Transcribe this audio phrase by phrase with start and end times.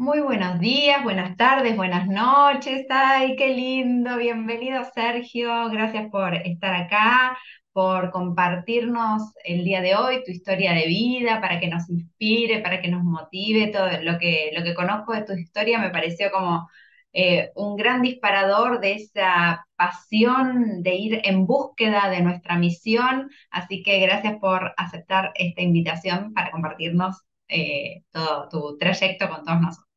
[0.00, 2.86] Muy buenos días, buenas tardes, buenas noches.
[2.88, 4.16] Ay, qué lindo.
[4.16, 5.68] Bienvenido, Sergio.
[5.70, 7.36] Gracias por estar acá,
[7.72, 12.80] por compartirnos el día de hoy tu historia de vida, para que nos inspire, para
[12.80, 13.68] que nos motive.
[13.72, 16.68] Todo lo que, lo que conozco de tu historia me pareció como
[17.12, 23.30] eh, un gran disparador de esa pasión de ir en búsqueda de nuestra misión.
[23.50, 29.60] Así que gracias por aceptar esta invitación para compartirnos eh, todo tu trayecto con todos
[29.60, 29.87] nosotros.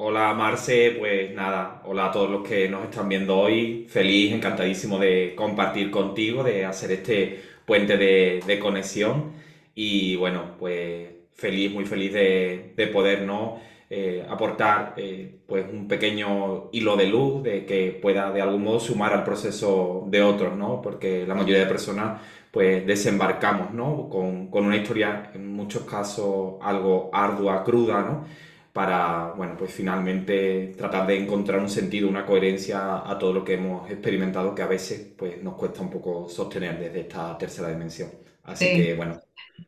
[0.00, 3.84] Hola Marce, pues nada, hola a todos los que nos están viendo hoy.
[3.90, 9.32] Feliz, encantadísimo de compartir contigo, de hacer este puente de, conexión.
[9.74, 16.68] Y bueno, pues feliz, muy feliz de, de podernos eh, aportar eh, pues un pequeño
[16.70, 20.80] hilo de luz de que pueda de algún modo sumar al proceso de otros, ¿no?
[20.80, 22.20] Porque la mayoría de personas
[22.52, 24.08] pues desembarcamos, ¿no?
[24.08, 28.47] Con, con una historia en muchos casos algo ardua, cruda, ¿no?
[28.78, 33.54] Para, bueno, pues finalmente tratar de encontrar un sentido, una coherencia a todo lo que
[33.54, 38.08] hemos experimentado que a veces pues nos cuesta un poco sostener desde esta tercera dimensión.
[38.44, 39.20] Así que, bueno,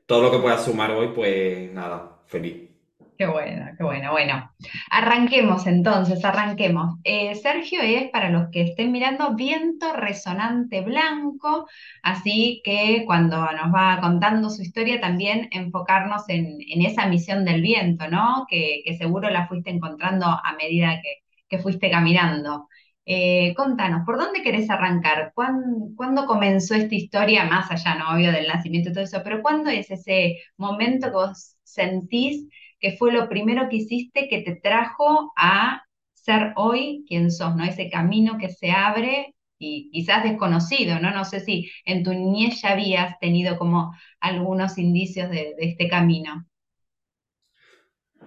[0.06, 2.69] todo lo que pueda sumar hoy, pues nada, feliz.
[3.20, 4.12] Qué bueno, qué bueno.
[4.12, 4.50] Bueno,
[4.90, 6.96] arranquemos entonces, arranquemos.
[7.04, 11.68] Eh, Sergio es, para los que estén mirando, viento resonante blanco,
[12.02, 18.08] así que cuando nos va contando su historia, también enfocarnos en, esa misión del viento,
[18.08, 18.46] ¿no?
[18.48, 20.98] Que, seguro la fuiste encontrando a medida
[21.46, 22.68] que, fuiste caminando.
[23.04, 25.32] Eh, contanos, ¿por dónde querés arrancar?
[25.34, 29.42] ¿Cuán- ¿Cuándo, comenzó esta historia, más allá, no obvio, del nacimiento y todo eso, pero
[29.42, 32.46] cuándo es ese momento que vos sentís?
[32.80, 37.64] Que fue lo primero que hiciste que te trajo a ser hoy quien sos, ¿no?
[37.64, 41.12] Ese camino que se abre y quizás desconocido, ¿no?
[41.12, 46.46] No sé si en tu niñez ya habías tenido como algunos indicios de, este camino.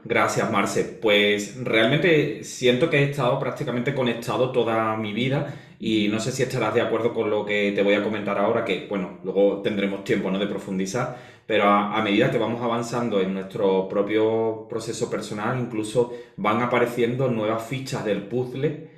[0.05, 0.83] Gracias, Marce.
[0.83, 6.43] Pues realmente siento que he estado prácticamente conectado toda mi vida y no sé si
[6.43, 10.03] estarás de acuerdo con lo que te voy a comentar ahora, que bueno, luego tendremos
[10.03, 10.39] tiempo, ¿no?
[10.39, 16.13] de profundizar, pero a, a medida que vamos avanzando en nuestro propio proceso personal, incluso
[16.37, 18.89] van apareciendo nuevas fichas del puzzle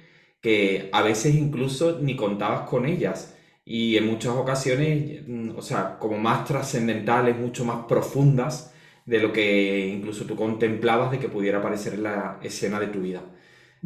[0.42, 3.36] que a veces incluso ni contabas con ellas
[3.66, 8.74] y en muchas ocasiones, mm, o sea, como más trascendentales, mucho más profundas
[9.06, 13.02] de lo que incluso tú contemplabas de que pudiera aparecer en la escena de tu
[13.02, 13.22] vida.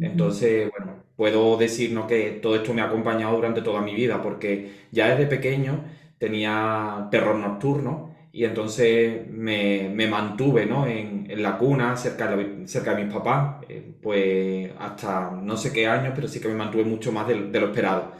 [0.00, 2.06] Entonces, bueno, puedo decir, ¿no?
[2.06, 5.84] que todo esto me ha acompañado durante toda mi vida, porque ya desde pequeño
[6.18, 10.86] tenía terror nocturno y entonces me, me mantuve, ¿no?
[10.86, 15.56] en, en la cuna, cerca de, la- cerca de mis papás, eh, pues hasta no
[15.56, 18.12] sé qué años, pero sí que me mantuve mucho más de, de lo esperado.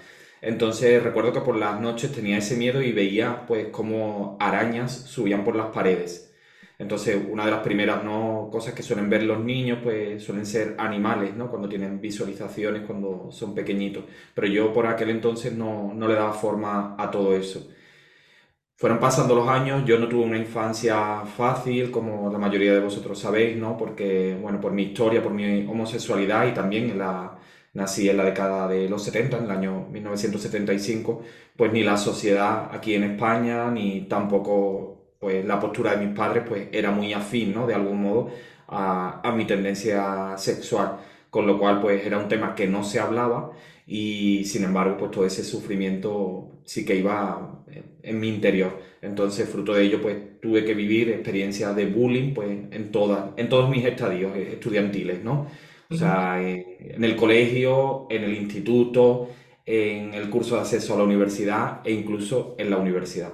[0.42, 5.44] Entonces recuerdo que por las noches tenía ese miedo y veía pues cómo arañas subían
[5.44, 6.26] por las paredes.
[6.78, 8.48] Entonces, una de las primeras ¿no?
[8.50, 11.50] cosas que suelen ver los niños, pues suelen ser animales, ¿no?
[11.50, 14.04] Cuando tienen visualizaciones, cuando son pequeñitos.
[14.34, 17.68] Pero yo por aquel entonces no, no le daba forma a todo eso.
[18.80, 23.18] Fueron pasando los años, yo no tuve una infancia fácil, como la mayoría de vosotros
[23.18, 23.76] sabéis, ¿no?
[23.76, 27.38] Porque, bueno, por mi historia, por mi homosexualidad y también en la,
[27.74, 31.22] nací en la década de los 70, en el año 1975,
[31.58, 36.44] pues ni la sociedad aquí en España, ni tampoco, pues la postura de mis padres,
[36.48, 37.66] pues era muy afín, ¿no?
[37.66, 38.30] De algún modo
[38.66, 40.96] a, a mi tendencia sexual,
[41.28, 43.52] con lo cual, pues era un tema que no se hablaba
[43.86, 47.64] y sin embargo, pues todo ese sufrimiento sí que iba
[48.02, 48.78] en mi interior.
[49.02, 53.48] Entonces, fruto de ello, pues tuve que vivir experiencias de bullying, pues en todas, en
[53.48, 55.46] todos mis estadios eh, estudiantiles, ¿no?
[55.90, 59.28] O sea, en, en el colegio, en el instituto,
[59.66, 63.32] en el curso de acceso a la universidad e incluso en la universidad.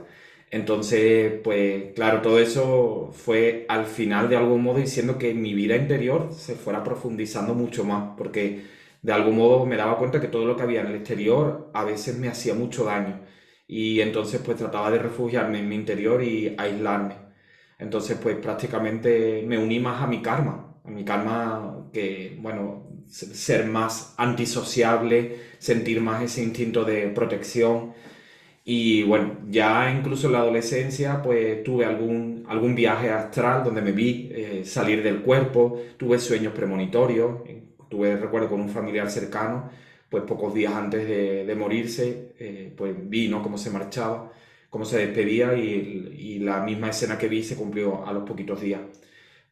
[0.51, 5.77] Entonces, pues claro, todo eso fue al final de algún modo diciendo que mi vida
[5.77, 8.63] interior se fuera profundizando mucho más, porque
[9.07, 11.85] de algún modo me daba cuenta que todo lo que había en el exterior a
[11.85, 13.21] veces me hacía mucho daño.
[13.69, 17.15] Y entonces pues trataba de refugiarme en mi interior y aislarme.
[17.79, 23.67] Entonces pues prácticamente me uní más a mi karma, a mi karma que, bueno, ser
[23.67, 27.93] más antisociable, sentir más ese instinto de protección.
[28.65, 33.93] Y bueno, ya incluso en la adolescencia pues tuve algún, algún viaje astral donde me
[33.93, 39.71] vi eh, salir del cuerpo, tuve sueños premonitorios, eh, tuve recuerdo con un familiar cercano,
[40.09, 43.43] pues pocos días antes de, morirse, eh, pues vi ¿no?
[43.43, 44.33] cómo se marchaba,
[44.71, 48.61] cómo se despedía y, y la misma escena que vi se cumplió a los poquitos
[48.61, 48.81] días.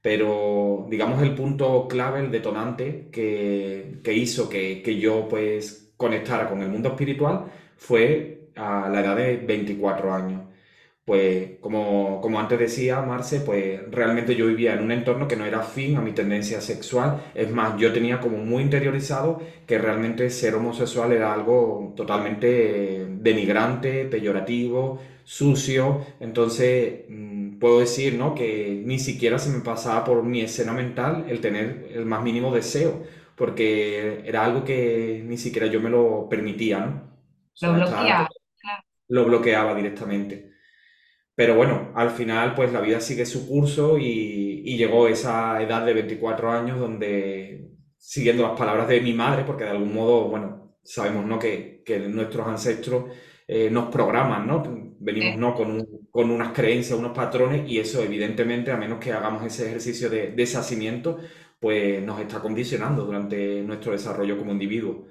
[0.05, 6.49] Pero digamos el punto clave, el detonante que, que hizo que, que yo pues conectara
[6.49, 7.47] con el mundo espiritual
[7.77, 10.43] fue a la edad de 24 años,
[11.05, 15.45] pues como, como antes decía Marce, pues realmente yo vivía en un entorno que no
[15.45, 17.23] era afín a mi tendencia sexual.
[17.35, 24.07] Es más, yo tenía como muy interiorizado que realmente ser homosexual era algo totalmente denigrante,
[24.07, 26.07] peyorativo, sucio.
[26.21, 28.35] Entonces, mm, puedo decir, ¿no?
[28.35, 32.55] Que ni siquiera se me pasaba por mi escena mental el tener el más mínimo
[32.55, 33.03] deseo,
[33.37, 37.03] porque era algo que ni siquiera yo me lo permitía, ¿no?
[37.61, 38.29] Lo bloqueaba.
[39.09, 40.54] Lo bloqueaba directamente.
[41.35, 45.85] Pero bueno, al final pues la vida sigue su curso y, y llegó esa edad
[45.85, 50.77] de 24 años donde, siguiendo las palabras de mi madre, porque de algún modo, bueno,
[50.85, 51.39] sabemos, ¿no?
[51.39, 53.07] que, que nuestros ancestros
[53.49, 54.63] eh, nos programan, ¿no?
[55.01, 55.55] Venimos, ¿no?
[55.55, 59.67] con un- con unas creencias, unos patrones y eso evidentemente, a menos que hagamos ese
[59.67, 61.19] ejercicio de deshacimiento,
[61.61, 65.07] pues nos está condicionando durante nuestro desarrollo como individuo.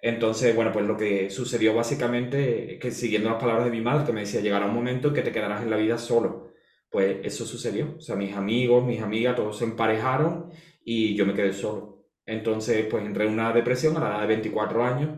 [0.00, 4.12] Entonces, bueno, pues lo que sucedió básicamente, que siguiendo las palabras de mi madre, que
[4.12, 6.52] me decía, llegará un momento en que te quedarás en la vida solo.
[6.90, 7.94] Pues eso sucedió.
[7.98, 10.50] O sea, mis amigos, mis amigas, todos se emparejaron
[10.84, 12.06] y yo me quedé solo.
[12.26, 15.10] Entonces, pues entré en una depresión a la edad de 24 años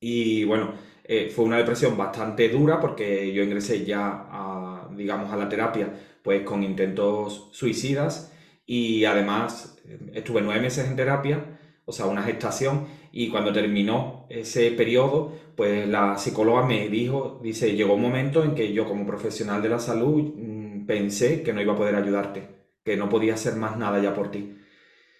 [0.00, 0.74] y bueno,
[1.04, 5.92] eh, fue una depresión bastante dura porque yo ingresé ya a, digamos, a la terapia,
[6.22, 8.32] pues con intentos suicidas
[8.66, 14.26] y además eh, estuve nueve meses en terapia, o sea, una gestación, y cuando terminó
[14.28, 19.06] ese periodo, pues la psicóloga me dijo, dice, llegó un momento en que yo como
[19.06, 22.48] profesional de la salud mm, pensé que no iba a poder ayudarte,
[22.84, 24.54] que no podía hacer más nada ya por ti.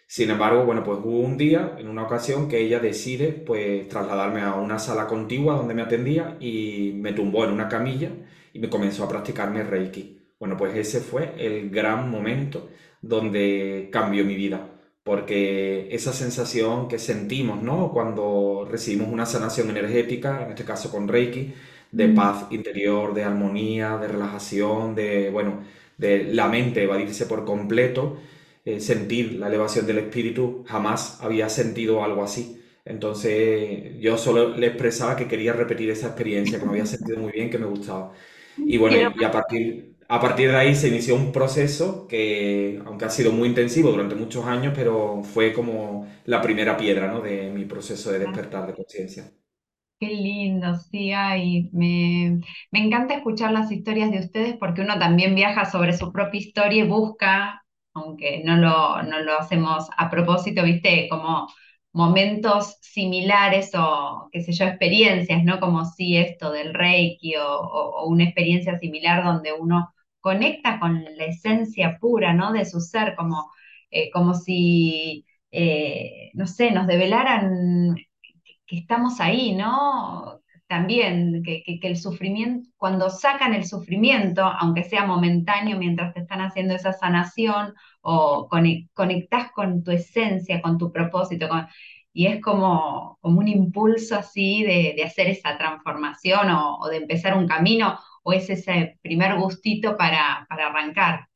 [0.07, 4.41] Sin embargo, bueno, pues hubo un día, en una ocasión, que ella decide pues trasladarme
[4.41, 8.11] a una sala contigua donde me atendía y me tumbó en una camilla
[8.55, 10.19] y me comenzó a practicarme Reiki.
[10.41, 12.71] Bueno, pues ese fue el gran momento
[13.03, 14.78] donde cambió mi vida,
[15.09, 17.91] porque esa sensación que sentimos, ¿no?
[17.93, 21.55] Cuando recibimos una sanación energética, en este caso con Reiki,
[21.91, 25.63] de paz interior, de armonía, de relajación, de, bueno,
[25.97, 28.19] de la mente evadirse por completo
[28.67, 32.63] eh, sentir la elevación del espíritu, jamás había sentido algo así.
[32.85, 37.33] Entonces yo solo le expresaba que quería repetir esa experiencia, que me había sentido muy
[37.33, 38.13] bien, que me gustaba.
[38.59, 43.05] Y bueno, y a partir, a partir de ahí se inició un proceso que, aunque
[43.05, 47.21] ha sido muy intensivo durante muchos años, pero fue como la primera piedra, ¿no?
[47.21, 49.31] de mi proceso de despertar de conciencia.
[50.01, 52.41] Qué lindo, sí, ay, me,
[52.71, 56.85] me encanta escuchar las historias de ustedes porque uno también viaja sobre su propia historia
[56.85, 57.65] y busca,
[57.95, 61.49] aunque no lo, no lo hacemos a propósito, viste, como
[61.93, 65.59] momentos similares o, qué sé yo, experiencias, ¿no?
[65.59, 71.99] Como si esto del Reiki o, una experiencia similar donde uno conecta con la esencia
[72.01, 72.53] pura, ¿no?
[72.53, 73.51] De su ser, como,
[73.91, 77.97] eh, como si, eh, no sé, nos develaran
[78.67, 80.41] que estamos ahí, ¿no?
[80.67, 86.41] También, que, que- el sufrimiento, cuando sacan el sufrimiento, aunque sea momentáneo mientras te están
[86.43, 91.49] haciendo esa sanación, o cone- conectás con tu esencia, con tu propósito,
[92.13, 97.37] y es como, como un impulso así de, de hacer esa transformación o de empezar
[97.37, 101.29] un camino, o es ese primer gustito para, para arrancar.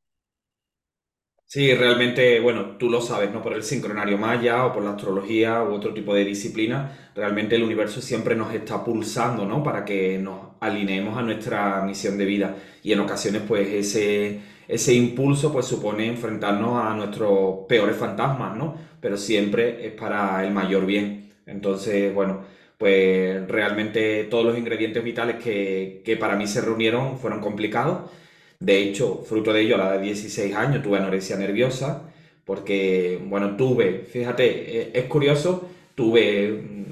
[1.45, 3.43] Sí, realmente, bueno, tú lo sabes, ¿no?
[3.43, 7.63] Por el sincronario maya o por la astrología u otro tipo de disciplina, realmente el
[7.63, 9.63] universo siempre nos está pulsando, ¿no?
[9.63, 12.57] Para que nos alineemos a nuestra misión de vida.
[12.83, 18.75] Y en ocasiones, pues, ese, ese impulso, pues, supone enfrentarnos a nuestros peores fantasmas, ¿no?
[18.99, 21.33] Pero siempre es para el mayor bien.
[21.45, 22.45] Entonces, bueno,
[22.83, 28.11] pues realmente todos los ingredientes vitales que, que para mí se reunieron fueron complicados.
[28.59, 32.13] De hecho, fruto de ello, a la de 16 años tuve anorexia nerviosa,
[32.45, 36.85] porque, bueno, tuve, fíjate, eh, es curioso, tuve, mm,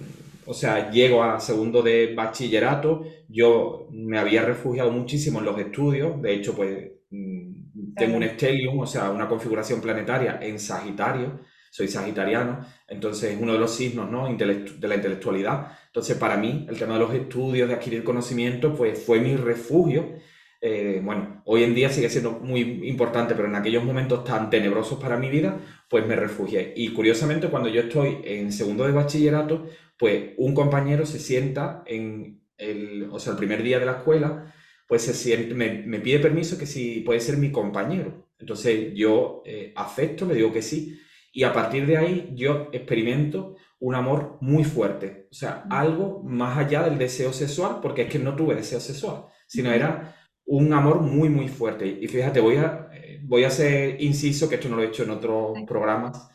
[0.47, 6.23] o sea, llego a segundo de bachillerato, yo me había refugiado muchísimo en los estudios,
[6.23, 11.41] de hecho, pues mm, tengo un stellium, o sea, una configuración planetaria en Sagitario,
[11.71, 14.29] soy sagitariano, entonces uno de los signos, ¿no?
[14.37, 15.73] de la intelectualidad.
[15.87, 20.17] Entonces, para mí, el tema de los estudios, de adquirir conocimiento, pues fue mi refugio
[20.63, 25.01] eh, bueno, hoy en día sigue siendo muy importante, pero en aquellos momentos tan tenebrosos
[25.01, 25.59] para mi vida,
[25.89, 26.75] pues me refugié.
[26.77, 29.67] Y curiosamente, cuando yo estoy en segundo de bachillerato,
[29.99, 34.53] pues un compañero se sienta en el, o sea, el primer día de la escuela,
[34.87, 38.29] pues se siente, me, me pide permiso que si puede ser mi compañero.
[38.39, 41.01] Entonces yo eh, acepto, le digo que sí,
[41.33, 46.59] y a partir de ahí yo experimento un amor muy fuerte, o sea, algo más
[46.59, 51.01] allá del deseo sexual, porque es que no tuve deseo sexual, sino era un amor
[51.01, 51.87] muy, muy fuerte.
[51.87, 52.89] Y fíjate, voy a,
[53.23, 56.29] voy a hacer inciso, que esto no lo he hecho en otros programas,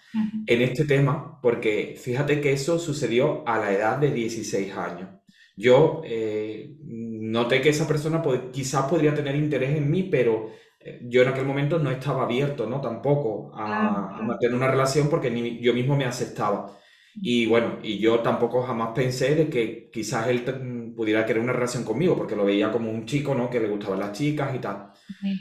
[0.47, 5.09] en este tema, porque fíjate que eso sucedió a la edad de 16 años.
[5.57, 10.51] Yo eh, noté que esa persona quizás podría tener interés en mí, pero
[11.01, 12.81] yo en aquel momento no estaba abierto, ¿no?
[12.81, 16.77] Tampoco a, mantener una relación porque ni yo mismo me aceptaba.
[17.15, 20.43] Y bueno, y yo tampoco jamás pensé de que quizás él
[20.95, 23.49] pudiera querer una relación conmigo, porque lo veía como un chico, ¿no?
[23.49, 24.91] Que le gustaban las chicas y tal.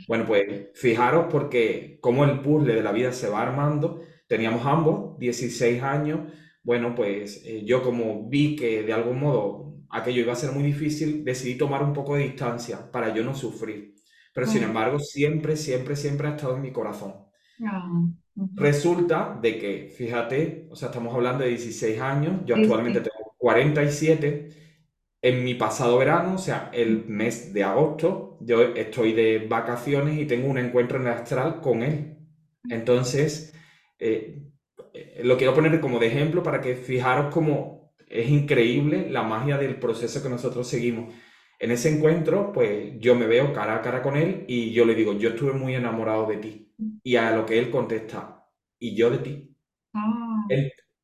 [0.07, 5.19] Bueno, pues fijaros porque como el puzzle de la vida se va armando, teníamos ambos
[5.19, 6.21] 16 años,
[6.63, 10.63] bueno, pues eh, yo como vi que de algún modo aquello iba a ser muy
[10.63, 13.94] difícil, decidí tomar un poco de distancia para yo no sufrir.
[14.35, 17.15] Pero sin embargo, siempre, siempre, siempre ha estado en mi corazón.
[17.65, 17.89] Ah,
[18.57, 24.49] Resulta de que, fíjate, o sea, estamos hablando de 16 años, yo actualmente tengo 47,
[25.23, 30.27] en mi pasado verano, o sea, el mes de agosto, yo estoy de vacaciones y
[30.27, 32.19] tengo un encuentro en el astral con él.
[32.69, 33.55] Entonces,
[33.99, 34.43] eh,
[34.93, 39.57] eh, lo quiero poner como de ejemplo para que fijaros cómo es increíble la magia
[39.59, 41.15] del proceso que nosotros seguimos.
[41.59, 44.95] En ese encuentro, pues yo me veo cara a cara con él y yo le
[44.95, 46.75] digo, yo estuve muy enamorado de ti.
[47.03, 48.47] Y a lo que él contesta,
[48.79, 49.57] y yo de ti.
[49.95, 50.47] Ah,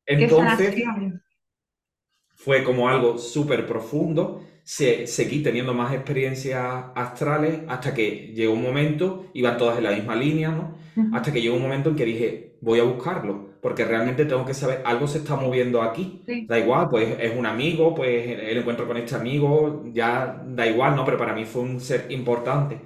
[0.05, 0.75] entonces,
[2.35, 4.43] fue como algo súper profundo.
[4.63, 9.91] Se, seguí teniendo más experiencias astrales hasta que llegó un momento, iban todas en la
[9.91, 10.75] misma línea, ¿no?
[11.11, 14.55] Hasta que llegó un momento en que dije, voy a buscarlo porque realmente tengo que
[14.55, 16.23] saber, algo se está moviendo aquí.
[16.47, 20.95] Da igual, pues es un amigo, pues el encuentro con este amigo, ya da igual,
[20.95, 21.05] ¿no?
[21.05, 22.81] Pero para mí fue un ser importante.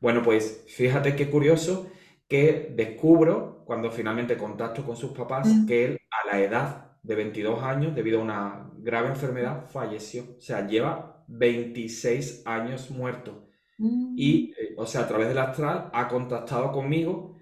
[0.00, 1.88] Bueno, pues fíjate qué curioso
[2.28, 5.66] que descubro cuando finalmente contacto con sus papás mm.
[5.66, 10.24] que él a la edad de 22 años, debido a una grave enfermedad, falleció.
[10.38, 13.48] O sea, lleva 26 años muerto.
[13.78, 14.14] Mm.
[14.16, 17.35] Y, eh, o sea, a través del astral ha contactado conmigo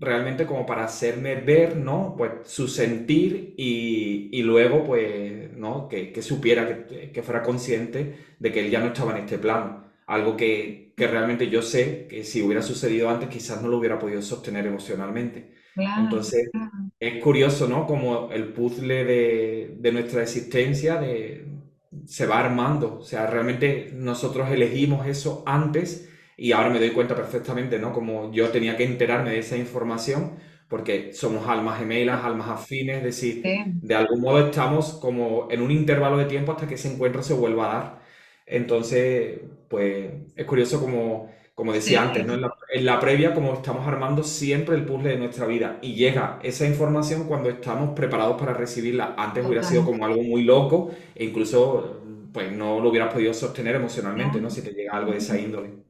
[0.00, 2.14] realmente como para hacerme ver, ¿no?
[2.16, 5.88] Pues su sentir y, luego, pues, ¿no?
[5.88, 9.84] Que, supiera, que, que, fuera consciente de que él ya no estaba en este plano.
[10.06, 14.20] Algo que, realmente yo sé que si hubiera sucedido antes quizás no lo hubiera podido
[14.20, 15.52] sostener emocionalmente.
[15.76, 16.50] Entonces,
[16.98, 17.86] es curioso, ¿no?
[17.86, 21.46] Como el puzzle de, de nuestra existencia de,
[22.06, 22.98] se va armando.
[22.98, 26.08] O sea, realmente nosotros elegimos eso antes
[26.40, 27.92] y ahora me doy cuenta perfectamente, ¿no?
[27.92, 30.36] Como yo tenía que enterarme de esa información
[30.68, 35.70] porque somos almas gemelas, almas afines, es decir, de algún modo estamos como en un
[35.70, 37.98] intervalo de tiempo hasta que ese encuentro se vuelva a dar.
[38.46, 42.32] Entonces, pues es curioso como, como decía antes, ¿no?
[42.32, 46.66] En la, previa, como estamos armando siempre el puzzle de nuestra vida y llega esa
[46.66, 49.14] información cuando estamos preparados para recibirla.
[49.18, 52.00] Antes hubiera sido como algo muy loco e incluso
[52.32, 54.48] pues no lo hubieras podido sostener emocionalmente, ¿no?
[54.48, 55.89] Si te llega algo de esa índole.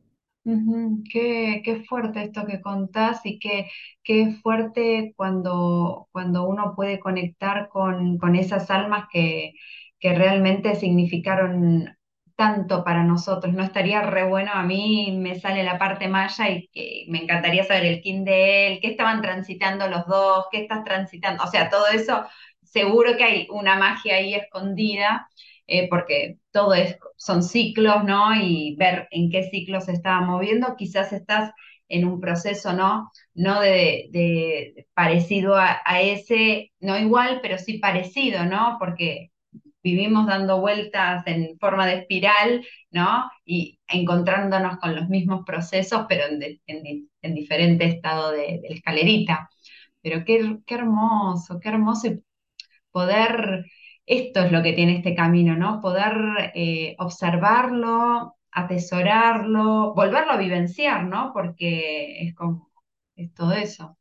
[1.10, 3.68] Qué, qué fuerte esto que contás y qué,
[4.02, 9.52] qué fuerte cuando, cuando uno puede conectar con, con esas almas que,
[9.98, 11.96] que realmente significaron
[12.36, 13.52] tanto para nosotros.
[13.52, 17.64] No estaría re bueno, a mí me sale la parte maya y que me encantaría
[17.64, 21.68] saber el kin de él, qué estaban transitando los dos, qué estás transitando, o sea,
[21.68, 22.24] todo eso,
[22.62, 25.28] seguro que hay una magia ahí escondida
[25.70, 28.34] eh, porque todo es, son ciclos, ¿no?
[28.34, 31.52] Y ver en qué ciclo se estaba moviendo, quizás estás
[31.88, 33.10] en un proceso, ¿no?
[33.34, 38.76] No de, parecido a, ese, no igual, pero sí parecido, ¿no?
[38.80, 39.30] Porque
[39.82, 43.30] vivimos dando vueltas en forma de espiral, ¿no?
[43.44, 49.48] Y encontrándonos con los mismos procesos, pero en, diferente estado de, escalerita.
[50.02, 52.08] Pero qué, qué hermoso, qué hermoso
[52.92, 53.64] poder
[54.10, 55.80] esto es lo que tiene este camino, ¿no?
[55.80, 61.30] Poder eh, observarlo, atesorarlo, volverlo a vivenciar, ¿no?
[61.32, 62.72] Porque es como,
[63.14, 63.96] es todo eso.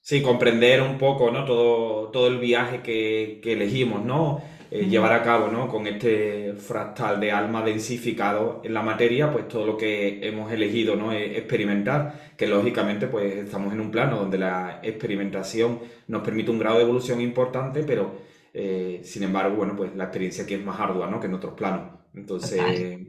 [0.00, 1.44] Sí, comprender un poco, ¿no?
[1.44, 4.40] Todo, todo el viaje que, elegimos, ¿no?
[4.70, 5.66] Eh, llevar a cabo, ¿no?
[5.66, 10.94] Con este fractal de alma densificado en la materia, pues todo lo que hemos elegido,
[10.94, 11.10] ¿no?
[11.10, 16.60] Es experimentar, que lógicamente, pues estamos en un plano donde la experimentación nos permite un
[16.60, 20.80] grado de evolución importante, pero eh, sin embargo, bueno, pues la experiencia aquí es más
[20.80, 21.20] ardua, ¿no?
[21.20, 22.00] Que en otros planos.
[22.14, 23.00] Entonces,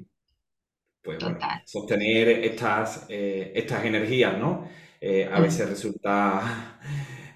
[1.03, 4.67] pues bueno, sostener estas, eh, estas energías, ¿no?
[4.99, 6.79] Eh, a veces resulta,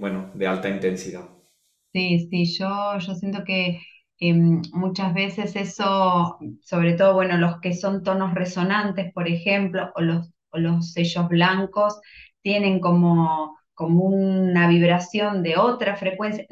[0.00, 1.28] bueno, de alta intensidad.
[1.92, 3.80] Sí, sí, yo, yo siento que
[4.18, 10.00] em, muchas veces eso, sobre todo, bueno, los que son tonos resonantes, por ejemplo, o
[10.00, 12.00] los, o los sellos blancos,
[12.40, 16.46] tienen como, como una vibración de otra frecuencia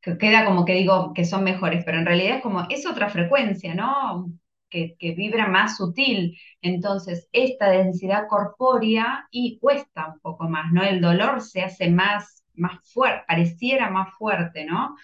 [0.00, 3.74] queda como que digo que son mejores, pero en realidad es como, es otra frecuencia,
[3.74, 4.32] ¿no?
[4.68, 6.38] Que, vibra más sutil.
[6.62, 10.82] Entonces, esta densidad corpórea y cuesta un poco más, ¿no?
[10.82, 14.96] El dolor se hace más, más fuerte, pareciera más fuerte, ¿no?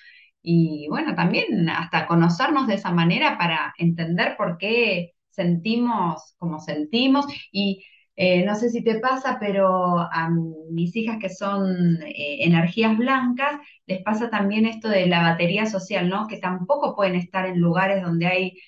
[0.42, 7.26] Y bueno, también hasta conocernos de esa manera para entender por qué sentimos como sentimos
[7.52, 7.84] y
[8.16, 10.30] eh, no sé si te pasa, pero a
[10.70, 16.08] mis hijas que son eh, energías blancas, les pasa también esto de la batería social,
[16.08, 16.26] ¿no?
[16.26, 18.58] Que tampoco pueden estar en lugares donde hay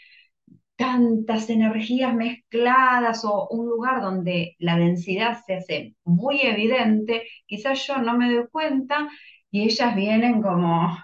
[0.76, 7.98] tantas energías mezcladas o un lugar donde la densidad se hace muy evidente, quizás yo
[7.98, 9.08] no me doy cuenta
[9.50, 10.96] y ellas vienen como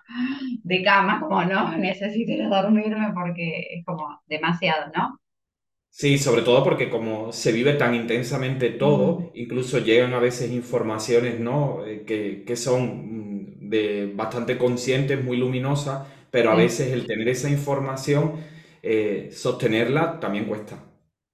[0.62, 5.18] de cama, como no, necesito dormirme porque es como demasiado, ¿no?
[5.96, 11.38] Sí, sobre todo porque como se vive tan intensamente todo, incluso llegan a veces informaciones,
[11.38, 11.84] ¿no?
[11.86, 17.06] Eh, que, que son mm, de bastante conscientes, muy luminosas, pero a sí, veces el
[17.06, 18.32] tener esa información,
[18.82, 20.82] eh, sostenerla también cuesta.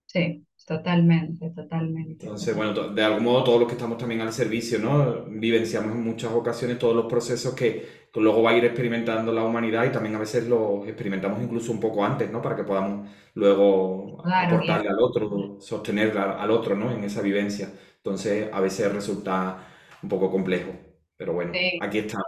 [0.07, 4.79] sí, totalmente, totalmente, Entonces, bueno, de algún modo todos los que estamos también al servicio,
[4.79, 5.25] ¿no?
[5.29, 9.85] Vivenciamos en muchas ocasiones todos los procesos que, luego va a ir experimentando la humanidad
[9.85, 12.41] y también a veces los experimentamos incluso un poco antes, ¿no?
[12.41, 16.93] Para que podamos luego Claro, aportarle al otro, sostener al, otro, ¿no?
[16.93, 17.73] En esa vivencia.
[17.97, 19.67] Entonces, a veces resulta
[20.05, 20.71] un poco complejo.
[21.17, 21.81] Pero bueno, sí.
[21.83, 22.27] aquí estamos.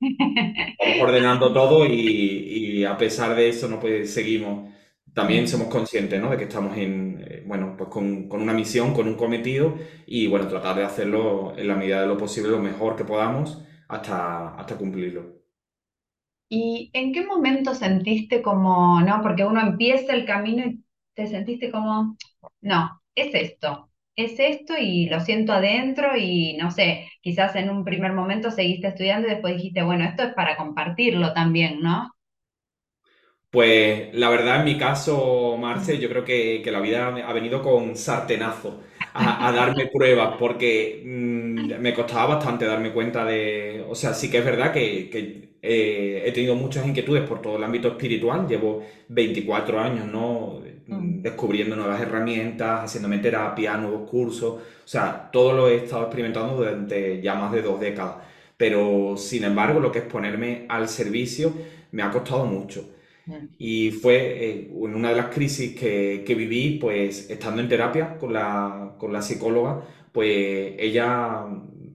[1.02, 4.74] Ordenando todo y, y a pesar de eso, no pues seguimos.
[5.16, 6.30] También somos conscientes, ¿no?
[6.30, 9.74] De que estamos en, eh, bueno, pues con, con una misión, con un cometido
[10.06, 13.62] y bueno, tratar de hacerlo en la medida de lo posible, lo mejor que podamos
[13.88, 15.36] hasta, hasta cumplirlo.
[16.48, 19.20] ¿Y en qué momento sentiste como, no?
[19.22, 22.16] Porque uno empieza el camino y te sentiste como,
[22.60, 27.84] no, es esto, es esto y lo siento adentro y no sé, quizás en un
[27.84, 32.12] primer momento seguiste estudiando y después dijiste, bueno, esto es para compartirlo también, ¿no?
[33.56, 37.62] Pues la verdad, en mi caso, Marce, yo creo que, que la vida ha venido
[37.62, 38.82] con sartenazo
[39.14, 43.82] a, a darme pruebas, porque mm, me costaba bastante darme cuenta de...
[43.88, 47.56] O sea, sí que es verdad que, que, eh, he tenido muchas inquietudes por todo
[47.56, 50.60] el ámbito espiritual, llevo 24 años, ¿no?
[50.86, 56.56] Mm, Descubriendo nuevas herramientas, haciéndome terapia, nuevos cursos, o sea, todo lo he estado experimentando
[56.56, 58.16] durante ya más de dos décadas,
[58.58, 61.52] pero sin embargo, lo que es ponerme al servicio
[61.92, 62.90] me ha costado mucho.
[63.58, 68.18] Y fue eh, en una de las crisis que, que viví, pues estando en terapia
[68.18, 71.46] con la, con la psicóloga, pues ella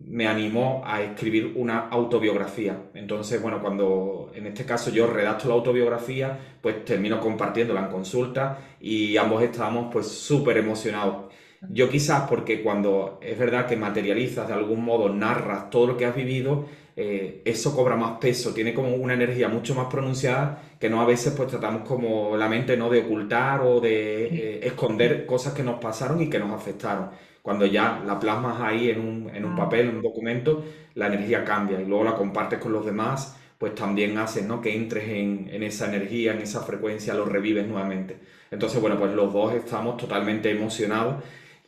[0.08, 2.89] me animó a escribir una autobiografía.
[2.94, 8.60] Entonces, bueno, cuando en este caso yo redacto la autobiografía, pues termino compartiéndola en consulta
[8.82, 11.32] y ambos estábamos pues súper emocionados.
[11.70, 16.06] Yo quizás porque cuando es verdad que materializas de algún modo, narras todo lo que
[16.06, 16.65] has vivido,
[17.03, 21.05] eh, eso cobra más peso, tiene como una energía mucho más pronunciada que no a
[21.05, 25.63] veces pues tratamos como la mente no de ocultar o de eh, esconder cosas que
[25.63, 27.09] nos pasaron y que nos afectaron.
[27.41, 31.07] Cuando ya la plasmas ahí en un, en un ah, papel, en un documento, la
[31.07, 34.61] energía cambia y luego la compartes con los demás, pues también haces, ¿no?
[34.61, 38.19] que entres en, en esa energía, en esa frecuencia, lo revives nuevamente.
[38.51, 41.15] Entonces, bueno, pues los dos estamos totalmente emocionados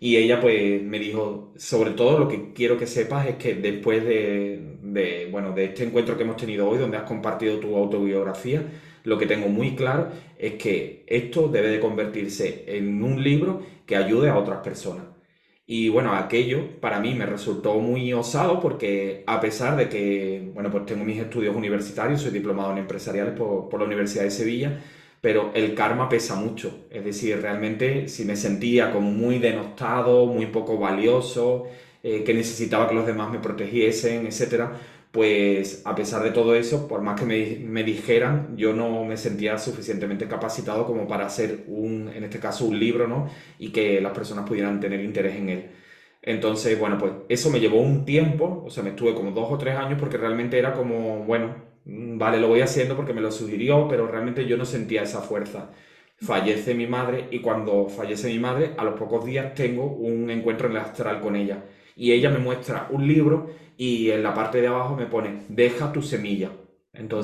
[0.03, 4.03] y ella pues me dijo, sobre todo lo que quiero que sepas es que después
[4.03, 8.63] de, de, bueno, de este encuentro que hemos tenido hoy, donde has compartido tu autobiografía,
[9.05, 13.95] lo que tengo muy claro es que esto debe de convertirse en un libro que
[13.95, 15.05] ayude a otras personas.
[15.65, 20.69] Y bueno, aquello para mí me resultó muy osado porque a pesar de que, bueno,
[20.69, 24.81] pues tengo mis estudios universitarios, soy diplomado en empresariales por, por la Universidad de Sevilla,
[25.23, 26.86] pero el karma pesa mucho.
[26.91, 31.67] Es decir, realmente si me sentía como muy denostado, muy poco valioso,
[32.03, 34.73] eh, que necesitaba que los demás me protegiesen, etcétera,
[35.12, 39.15] pues a pesar de todo eso, por más que me, me dijeran, yo no me
[39.15, 43.29] sentía suficientemente capacitado como para hacer un, en este caso, un libro, ¿no?
[43.59, 45.71] Y que las personas pudieran tener interés en él.
[46.21, 49.57] Entonces, bueno, pues eso me llevó un tiempo, o sea, me estuve como dos o
[49.57, 53.87] tres años porque realmente era como, bueno, vale, lo voy haciendo porque me lo sugirió,
[53.87, 55.71] pero realmente yo no sentía esa fuerza.
[56.17, 60.67] Fallece mi madre y cuando fallece mi madre, a los pocos días tengo un encuentro
[60.67, 61.63] en el astral con ella.
[61.95, 65.91] Y ella me muestra un libro y en la parte de abajo me pone, deja
[65.91, 66.51] tu semilla.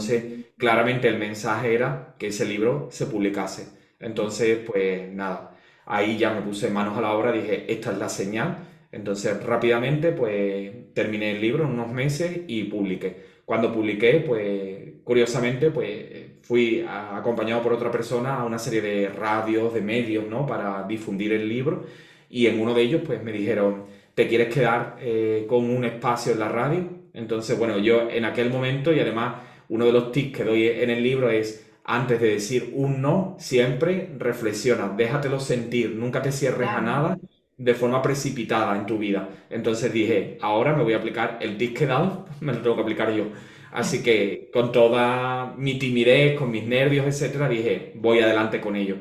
[0.07, 3.67] mm, Entonces, claramente el mensaje era que ese libro se publicase.
[3.99, 8.09] Entonces, pues nada, ahí ya me puse manos a la obra, dije, esta es la
[8.09, 8.57] señal.
[8.91, 13.28] Entonces, rápidamente, pues terminé el libro en unos meses y publiqué.
[13.49, 15.87] Cuando publiqué, pues curiosamente, pues
[16.43, 20.45] fui a- acompañado por otra persona a una serie de radios, de medios, ¿no?
[20.45, 21.83] Para difundir el libro.
[22.29, 26.33] Y en uno de ellos, pues me dijeron, ¿te quieres quedar eh, con un espacio
[26.33, 26.87] en la radio?
[27.13, 30.89] Entonces, bueno, yo en aquel momento, y además uno de los tips que doy en
[30.91, 36.69] el libro es, antes de decir un no, siempre reflexiona, déjatelo sentir, nunca te cierres
[36.69, 37.17] a nada
[37.59, 39.29] de forma precipitada en tu vida.
[39.51, 42.75] Entonces dije, ahora me voy a aplicar el tip que he dado, me lo tengo
[42.77, 43.25] que aplicar yo.
[43.71, 48.97] Así que con toda mi timidez, con mis nervios, etcétera, dije, voy adelante con ello.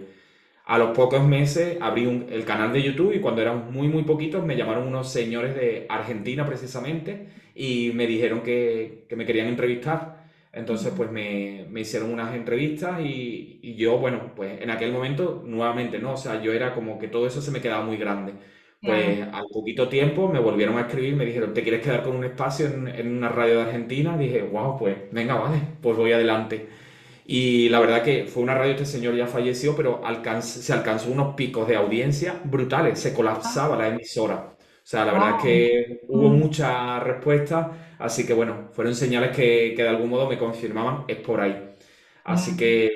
[0.67, 4.03] A los pocos meses abrí un- el canal de YouTube y cuando eran muy, muy
[4.05, 9.49] poquitos me llamaron unos señores de Argentina precisamente y me dijeron que, que me querían
[9.49, 10.18] entrevistar.
[10.53, 15.43] Entonces, pues me, me hicieron unas entrevistas y, y yo, bueno, pues en aquel momento,
[15.47, 16.15] nuevamente, ¿no?
[16.15, 18.35] O sea, yo era como que todo eso se me quedaba muy grande.
[18.85, 22.25] Pues al poquito tiempo me volvieron a escribir, me dijeron, ¿te quieres quedar con un
[22.25, 24.17] espacio en, en una radio de Argentina?
[24.17, 26.69] Dije, wow, pues venga, vale, pues voy adelante.
[27.27, 31.11] Y la verdad que fue una radio, este señor ya falleció, pero alcanz- se alcanzó
[31.11, 34.58] unos picos de audiencia brutales, se colapsaba la emisora.
[34.89, 35.43] O sea, la verdad es Wow.
[35.43, 40.39] que hubo mucha respuesta, así que bueno, fueron señales que, que de algún modo me
[40.39, 41.55] confirmaban, es por ahí.
[42.25, 42.57] Así Claro.
[42.57, 42.91] que,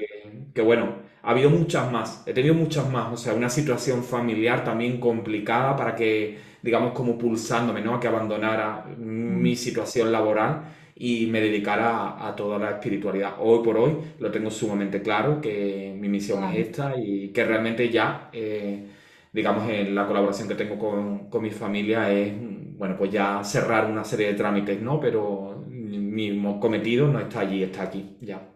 [0.54, 4.64] que bueno, ha habido muchas más, he tenido muchas más, o sea, una situación familiar
[4.64, 7.94] también complicada para que, digamos, como pulsándome, ¿no?
[7.96, 10.62] A que abandonara mi Mm, situación laboral
[10.96, 13.34] y me dedicara a, a toda la espiritualidad.
[13.40, 17.90] Hoy por hoy lo tengo sumamente claro que mi misión es esta y que realmente
[17.90, 18.86] ya, eh,
[19.32, 22.32] digamos, en la colaboración que tengo con, con mi familia es,
[22.76, 25.00] bueno, pues ya cerrar una serie de trámites, ¿no?
[25.00, 28.48] Pero mi cometido no está allí, está aquí, ya.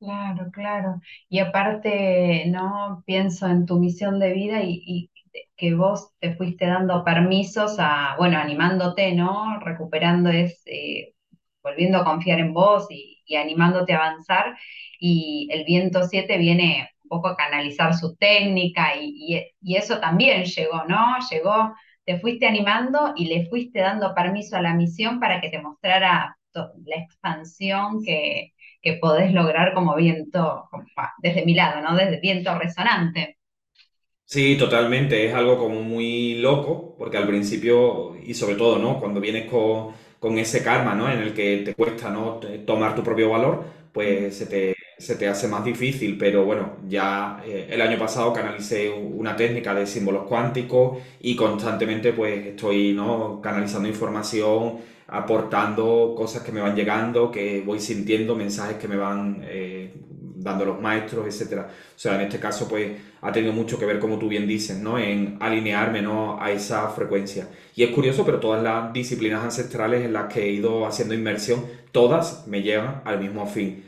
[0.00, 1.00] Claro, claro.
[1.30, 3.02] Y aparte, ¿no?
[3.06, 5.10] Pienso en tu misión de vida y, y
[5.56, 9.58] que vos te fuiste dando permisos a, bueno, animándote, ¿no?
[9.60, 11.14] Recuperando ese,
[11.62, 14.56] volviendo a confiar en vos y, y animándote a avanzar.
[15.00, 20.44] Y el viento 7 viene un poco canalizar su técnica y, y- y eso también
[20.44, 21.16] llegó, ¿no?
[21.30, 25.60] Llegó, te fuiste animando y le fuiste dando permiso a la misión para que te
[25.62, 30.68] mostrara la expansión que, que podés lograr como viento,
[31.18, 31.96] desde mi lado, ¿no?
[31.96, 33.38] Desde viento resonante.
[34.26, 35.26] Sí, totalmente.
[35.26, 38.98] Es algo como muy loco, porque al principio, y sobre todo, ¿no?
[38.98, 41.10] Cuando vienes con, con ese karma, ¿no?
[41.10, 42.40] En el que te cuesta, ¿no?
[42.66, 46.16] Tomar tu propio valor, pues se te, se te hace más difícil.
[46.18, 52.12] Pero bueno, ya eh, el año pasado canalicé una técnica de símbolos cuánticos y constantemente,
[52.12, 53.40] pues estoy, ¿no?
[53.42, 59.42] Canalizando información, aportando cosas que me van llegando, que voy sintiendo, mensajes que me van
[59.44, 59.94] eh,
[60.36, 61.68] dando los maestros, etcétera.
[61.70, 64.78] O sea, en este caso, pues ha tenido mucho que ver, como tú bien dices,
[64.78, 64.98] ¿no?
[64.98, 66.40] En alinearme, ¿no?
[66.40, 67.48] a esa frecuencia.
[67.74, 71.64] Y es curioso, pero todas las disciplinas ancestrales en las que he ido haciendo inmersión,
[71.92, 73.84] todas me llevan al mismo fin,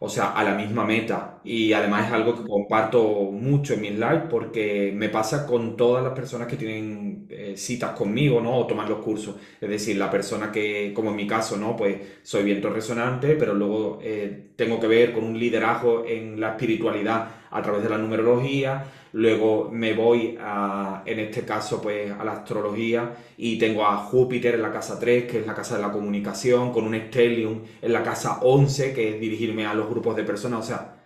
[0.00, 1.40] o sea, a la misma meta.
[1.44, 6.04] Y además es algo que comparto mucho en mis lives porque me pasa con todas
[6.04, 8.56] las personas que tienen eh, citas conmigo, ¿no?
[8.58, 9.36] O toman los cursos.
[9.60, 11.74] Es decir, la persona que, como en mi caso, ¿no?
[11.76, 16.50] Pues soy viento resonante, pero luego eh, tengo que ver con un liderazgo en la
[16.50, 18.84] espiritualidad a través de la numerología,
[19.18, 24.54] luego me voy a, en este caso, pues a la astrología y tengo a Júpiter
[24.54, 27.92] en la casa 3 que es la casa de la comunicación, con un Stellium en
[27.92, 31.04] la casa 11 que es dirigirme a los grupos de personas, o sea,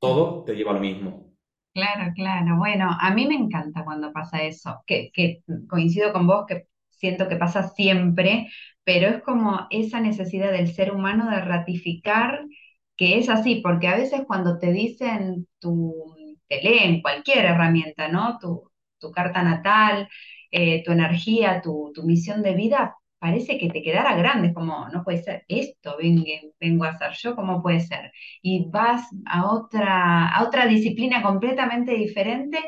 [0.00, 1.32] todo te lleva a lo mismo.
[1.74, 2.56] Claro, claro.
[2.58, 7.28] Bueno, a mí me encanta cuando pasa eso, que, que coincido con vos, que siento
[7.28, 8.48] que pasa siempre,
[8.84, 12.40] pero es como esa necesidad del ser humano de ratificar
[12.96, 15.94] que es así, porque a veces cuando te dicen tu,
[16.48, 18.38] te leen cualquier herramienta, ¿no?
[18.40, 18.62] Tu,
[18.98, 20.08] tu carta natal,
[20.50, 25.04] eh, tu energía, tu, tu misión de vida, parece que te quedara grande, como, no
[25.04, 25.96] puede ser esto,
[26.60, 28.12] vengo, a hacer yo, ¿cómo puede ser?
[28.42, 32.58] y vas a otra, a otra disciplina completamente diferente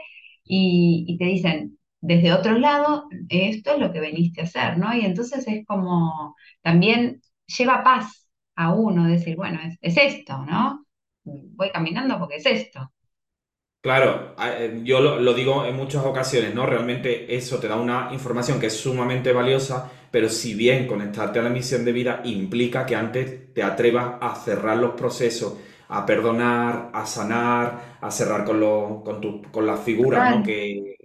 [0.44, 4.94] y, y te dicen, desde otro lado, esto es lo que veniste a hacer, ¿no?
[4.96, 10.84] Y entonces es como, también lleva paz a uno decir, bueno, es, es esto, ¿no?
[11.24, 12.90] Voy caminando porque es esto.
[13.82, 16.66] Claro, eh, yo lo, lo digo en muchas ocasiones, ¿no?
[16.66, 21.42] Realmente eso te da una información que es sumamente valiosa, pero si bien conectarte a
[21.42, 25.54] la misión de vida implica que antes te atrevas a cerrar los procesos,
[25.88, 30.42] a perdonar, a sanar, a cerrar con, los- con, tu- con las figuras, ¿no?
[30.42, 30.96] Que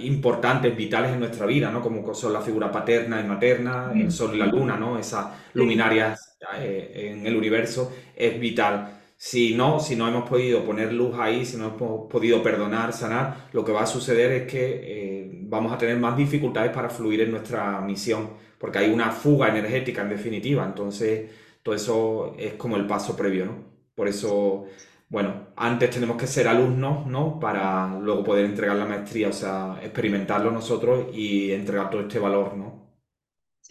[0.00, 1.82] importantes, vitales en nuestra vida, ¿no?
[1.82, 4.98] Como son la figura paterna y materna, el Mm, sol y la luna, ¿no?
[4.98, 8.99] Esas luminarias eh, en el universo es vital.
[9.22, 13.48] Si no, si no hemos podido poner luz ahí, si no hemos podido perdonar, sanar,
[13.52, 17.20] lo que va a suceder es que eh, vamos a tener más dificultades para fluir
[17.20, 20.64] en nuestra misión, porque hay una fuga energética en definitiva.
[20.64, 21.30] Entonces,
[21.62, 23.64] todo eso es como el paso previo, ¿no?
[23.94, 24.64] Por eso,
[25.10, 27.38] bueno, antes tenemos que ser alumnos, ¿no?
[27.38, 32.56] Para luego poder entregar la maestría, o sea, experimentarlo nosotros y entregar todo este valor,
[32.56, 32.89] ¿no?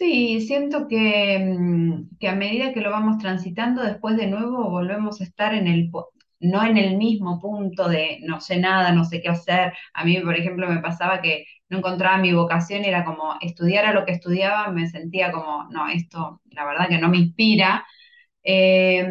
[0.00, 5.20] Sí, siento que, mm, que a medida que lo vamos transitando, después de nuevo volvemos
[5.20, 5.90] a estar en el,
[6.40, 9.74] no en el mismo punto de no sé nada, no sé qué hacer.
[9.92, 13.92] A mí, por ejemplo, me pasaba que no encontraba mi vocación, era como estudiar a
[13.92, 17.86] lo que estudiaba, me sentía como, no, esto la verdad que no me inspira.
[18.44, 19.06] Eh,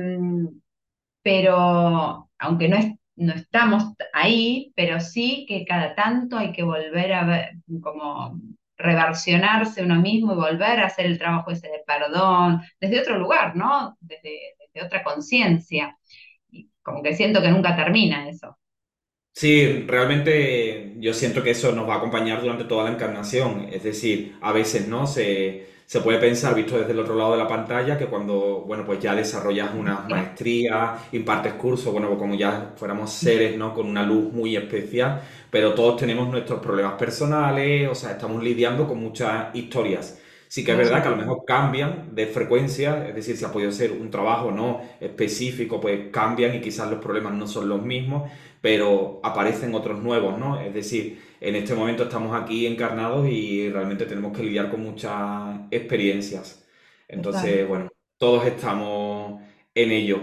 [1.21, 7.11] pero aunque no es no estamos ahí, pero sí que cada tanto hay que volver
[7.13, 7.49] a ver,
[7.81, 8.39] como
[8.79, 13.55] reversionarse uno mismo y volver a hacer el trabajo ese de perdón, desde otro lugar,
[13.55, 13.97] ¿no?
[13.99, 15.97] Desde, otra conciencia.
[16.81, 18.57] Como que siento que nunca termina eso.
[19.33, 23.67] Sí, realmente yo siento que eso nos va a acompañar durante toda la encarnación.
[23.69, 25.05] Es decir, a veces, ¿no?
[25.05, 28.85] Se, se puede pensar, visto desde el otro lado de la pantalla, que cuando, bueno,
[28.85, 33.73] pues ya desarrollas una maestría, impartes cursos, bueno, pues como ya fuéramos seres, ¿no?
[33.73, 38.87] Con una luz muy especial, pero todos tenemos nuestros problemas personales, o sea, estamos lidiando
[38.87, 40.21] con muchas historias.
[40.47, 43.51] Sí que es verdad que a lo mejor cambian de frecuencia, es decir, si ha
[43.51, 47.81] podido ser un trabajo no específico, pues cambian y quizás los problemas no son los
[47.81, 48.29] mismos,
[48.61, 50.59] pero aparecen otros nuevos, ¿no?
[50.59, 55.59] Es decir, en este momento estamos aquí encarnados y realmente tenemos que lidiar con muchas
[55.71, 56.65] experiencias.
[57.07, 59.41] Entonces, bueno, todos estamos
[59.73, 60.19] en ello.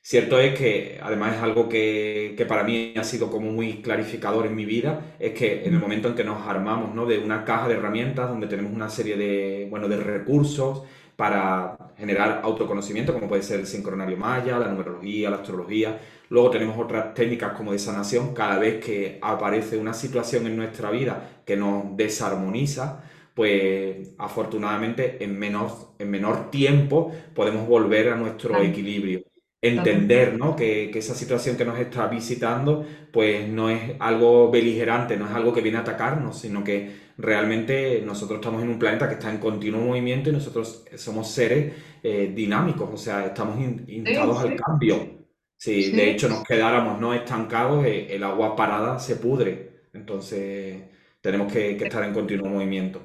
[0.00, 4.46] Cierto es que, además es algo que, que, para mí ha sido como muy clarificador
[4.46, 7.06] en mi vida, es que en el momento en que nos armamos ¿no?
[7.06, 10.84] de una caja de herramientas donde tenemos una serie de, bueno, de recursos
[11.16, 16.76] para generar autoconocimiento, como puede ser el sincronario maya, la numerología, la astrología, Luego tenemos
[16.78, 18.34] otras técnicas como de sanación.
[18.34, 23.02] Cada vez que aparece una situación en nuestra vida que nos desarmoniza,
[23.34, 29.22] pues afortunadamente en menor, en menor tiempo podemos volver a nuestro equilibrio.
[29.60, 30.54] Entender ¿no?
[30.54, 35.32] que, que, esa situación que nos está visitando pues no es algo beligerante, no es
[35.32, 39.30] algo que viene a atacarnos, sino que realmente nosotros estamos en un planeta que está
[39.30, 45.25] en continuo movimiento y nosotros somos seres eh, dinámicos, o sea, estamos instados al cambio.
[45.58, 49.88] Si de hecho nos quedáramos no estancados, eh, el agua parada se pudre.
[49.92, 50.84] Entonces
[51.20, 53.02] tenemos que, estar en continuo movimiento.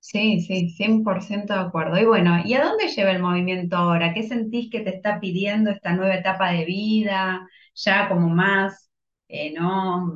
[0.00, 1.98] Sí, sí, 100% de acuerdo.
[1.98, 4.14] Y bueno, ¿y a dónde lleva el movimiento ahora?
[4.14, 7.48] ¿Qué sentís que te está pidiendo esta nueva etapa de vida?
[7.74, 8.90] Ya como más,
[9.28, 10.12] eh, ¿no?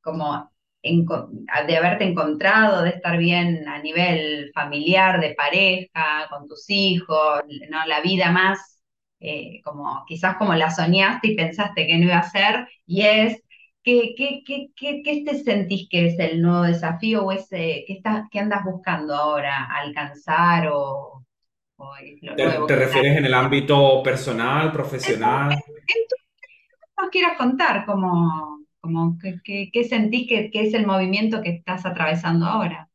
[0.00, 0.50] Como
[0.82, 7.86] de haberte encontrado, de estar bien a nivel familiar, de pareja, con tus hijos, ¿no?
[7.86, 8.81] La vida más
[9.22, 13.40] eh, como quizás como la soñaste y pensaste que no iba a ser, y es,
[13.84, 18.24] ¿qué, qué, qué, qué, te sentís que es el nuevo desafío o ese, qué, estás,
[18.30, 21.24] qué andas buscando ahora, alcanzar o,
[22.20, 25.52] lo ¿Te, ¿Te refieres en el ámbito personal, profesional?
[25.52, 25.58] En,
[26.08, 31.50] tu, nos quieras contar, como, como qué, qué sentís que, que es el movimiento que
[31.50, 32.88] estás atravesando ahora.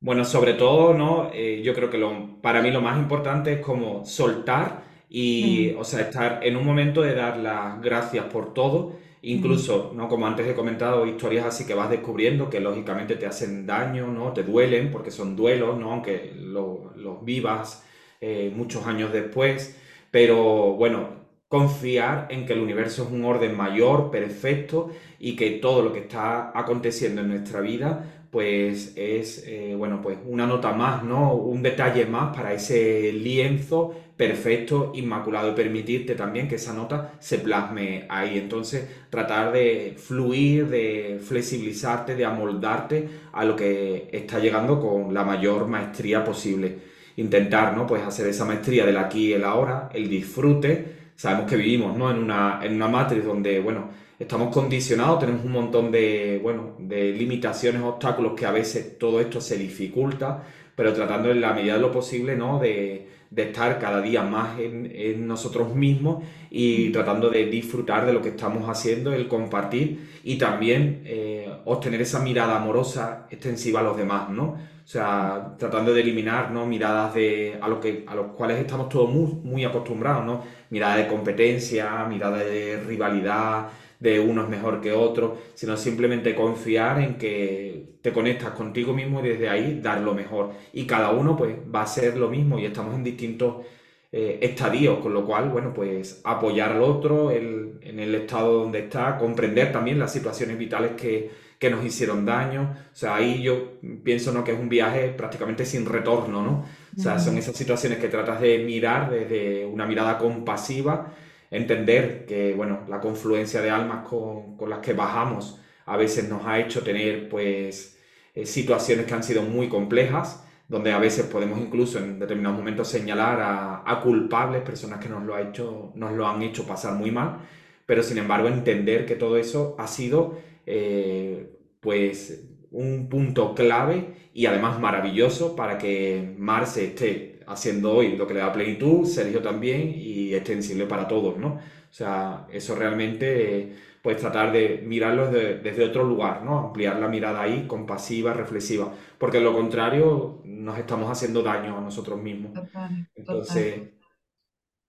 [0.00, 1.30] Bueno, sobre todo, ¿no?
[1.32, 5.84] Eh, yo creo que lo, para mí lo más importante es como soltar y, o
[5.84, 10.08] sea, estar en un momento de dar las gracias por todo, incluso, ¿no?
[10.08, 14.32] Como antes he comentado, historias así que vas descubriendo que lógicamente te hacen daño, ¿no?
[14.32, 15.92] Te duelen porque son duelos, ¿no?
[15.92, 17.84] Aunque los vivas
[18.22, 19.78] eh, muchos años después,
[20.10, 21.08] pero bueno,
[21.46, 25.98] confiar en que el universo es un orden mayor, perfecto, y que todo lo que
[25.98, 31.34] está aconteciendo en nuestra vida pues es, eh, bueno, pues una nota más, ¿no?
[31.34, 37.40] Un detalle más para ese lienzo perfecto, inmaculado y permitirte también que esa nota se
[37.40, 38.38] plasme ahí.
[38.38, 45.24] Entonces, tratar de fluir, de flexibilizarte, de amoldarte a lo que está llegando con la
[45.24, 46.78] mayor maestría posible.
[47.16, 47.86] Intentar, ¿no?
[47.86, 51.10] Pues hacer esa maestría del aquí y el ahora, el disfrute.
[51.16, 52.10] Sabemos que vivimos, ¿no?
[52.10, 53.90] En una, en una matriz donde, bueno,
[54.22, 59.40] estamos condicionados, tenemos un montón de, bueno, de limitaciones, obstáculos que a veces todo esto
[59.40, 62.58] se dificulta, pero tratando en la medida de lo posible, ¿no?
[62.58, 68.28] De, estar cada día más en, nosotros mismos y tratando de disfrutar de lo que
[68.28, 74.28] estamos haciendo, el compartir y también eh, obtener esa mirada amorosa extensiva a los demás,
[74.28, 74.58] ¿no?
[74.84, 76.66] O sea, tratando de eliminar ¿no?
[76.66, 80.42] miradas de, a, lo que, a los cuales estamos todos muy, muy acostumbrados, ¿no?
[80.70, 83.68] Mirada de competencia, mirada de rivalidad,
[84.02, 89.28] de unos mejor que otros, sino simplemente confiar en que te conectas contigo mismo y
[89.28, 90.50] desde ahí dar lo mejor.
[90.72, 93.64] Y cada uno pues va a ser lo mismo y estamos en distintos
[94.10, 99.16] eh, estadios, con lo cual, bueno, pues apoyar al otro en el estado donde está,
[99.16, 102.74] comprender también las situaciones vitales que, que nos hicieron daño.
[102.92, 104.42] O sea, ahí yo pienso ¿no?
[104.42, 106.64] que es un viaje prácticamente sin retorno, ¿no?
[106.98, 111.14] O sea, son esas situaciones que tratas de mirar desde una mirada compasiva
[111.52, 116.58] entender que, bueno, la confluencia de almas con, las que bajamos a veces nos ha
[116.58, 117.98] hecho tener, pues,
[118.34, 122.88] eh, situaciones que han sido muy complejas, donde a veces podemos incluso en determinados momentos
[122.88, 123.38] señalar
[123.84, 127.40] a, culpables, personas que nos lo, ha hecho, nos lo han hecho pasar muy mal,
[127.84, 134.46] pero sin embargo entender que todo eso ha sido, eh, pues, un punto clave y
[134.46, 139.92] además maravilloso para que Marce esté haciendo hoy lo que le da plenitud, Sergio también
[139.94, 141.48] y extensible para todos, ¿no?
[141.56, 146.58] O sea, eso realmente, pues tratar de mirarlo desde, desde otro lugar, ¿no?
[146.58, 151.80] Ampliar la mirada ahí, compasiva, reflexiva, porque de lo contrario nos estamos haciendo daño a
[151.80, 152.52] nosotros mismos.
[152.54, 153.08] Total, total.
[153.16, 153.92] Entonces,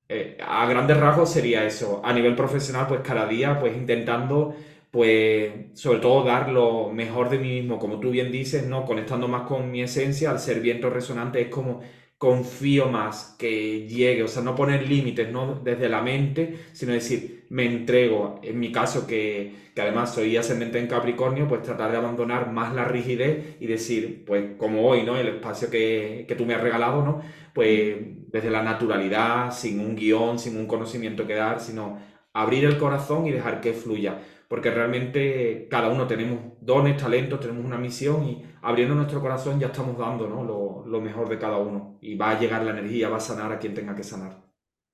[0.09, 2.01] eh, a grandes rasgos sería eso.
[2.03, 4.55] A nivel profesional, pues cada día, pues intentando,
[4.91, 8.85] pues sobre todo dar lo mejor de mí mismo, como tú bien dices, ¿no?
[8.85, 11.81] Conectando más con mi esencia, al ser viento resonante es como
[12.23, 17.43] confío más que llegue, o sea, no poner límites, no desde la mente, sino decir,
[17.49, 18.39] me entrego.
[18.43, 22.73] En mi caso, que, que además soy ascendente en Capricornio, pues tratar de abandonar más
[22.73, 25.17] la rigidez y decir, pues como hoy, ¿no?
[25.17, 27.21] El espacio que, que tú me has regalado, ¿no?
[27.53, 27.97] Pues
[28.31, 31.99] desde la naturalidad, sin un guion, sin un conocimiento que dar, sino
[32.31, 34.19] abrir el corazón y dejar que fluya.
[34.53, 39.65] Porque realmente cada uno tenemos dones, talentos, tenemos una misión y abriendo nuestro corazón ya
[39.65, 40.43] estamos dando, ¿no?
[40.43, 41.97] lo, lo mejor de cada uno.
[42.01, 44.43] Y va a llegar la energía, va a sanar a quien tenga que sanar.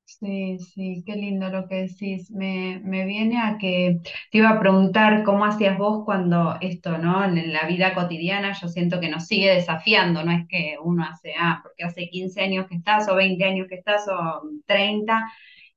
[0.06, 2.32] Sí, sí, qué lindo lo que decís.
[2.32, 4.00] Me, me viene a que
[4.32, 7.26] te iba a preguntar cómo hacías vos cuando esto, ¿no?
[7.26, 11.34] En la vida cotidiana yo siento que nos sigue desafiando, no es que uno hace,
[11.38, 15.30] ah, porque hace 15 años que estás o 20 años que estás o 30,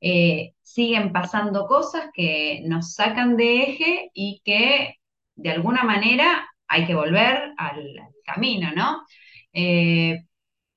[0.02, 4.96] eh, siguen pasando cosas que nos sacan de eje y que
[5.36, 9.04] de alguna manera hay que volver al, camino, ¿no?
[9.52, 10.24] Eh,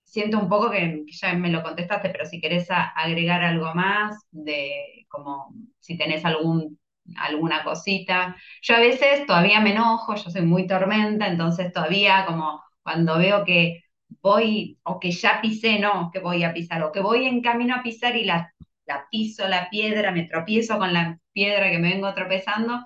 [0.03, 5.05] siento un poco que, ya me lo contestaste, pero si querés agregar algo más, de
[5.09, 6.79] como si tenés algún,
[7.17, 8.35] alguna cosita.
[8.61, 13.43] Yo a veces todavía me enojo, yo soy muy tormenta, entonces todavía como cuando veo
[13.45, 13.83] que
[14.21, 17.75] voy, o que ya pisé, no, que voy a pisar, o que voy en camino
[17.75, 18.53] a pisar y la,
[18.86, 22.80] la piso la piedra, me tropiezo con la piedra que me vengo tropezando,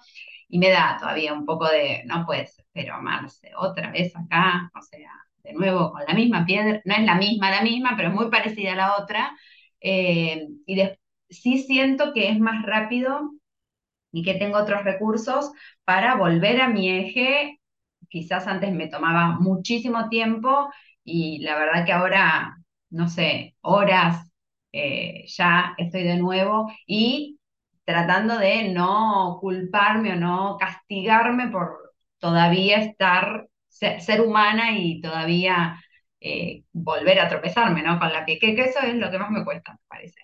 [0.47, 4.81] y me da todavía un poco de, no puede pero Marce, otra vez acá, o
[4.81, 5.09] sea
[5.43, 8.73] de nuevo con la misma piedra, no es la misma, la misma, pero muy parecida
[8.73, 9.31] a la otra.
[9.81, 13.31] eh, y des- sí siento que es más rápido
[14.11, 15.51] y que tengo otros recursos
[15.85, 17.59] para volver a mi eje.
[18.09, 20.69] Quizás antes me tomaba muchísimo tiempo
[21.03, 22.57] y la verdad que ahora,
[22.89, 24.28] no sé, horas,
[24.71, 27.39] eh, ya estoy de nuevo y
[27.85, 35.81] tratando de no culparme o no castigarme por todavía estar, ser, humana y todavía
[36.19, 37.99] eh, volver a tropezarme, ¿no?
[37.99, 40.19] Con la que, que, que eso es lo que más me cuesta, me parece.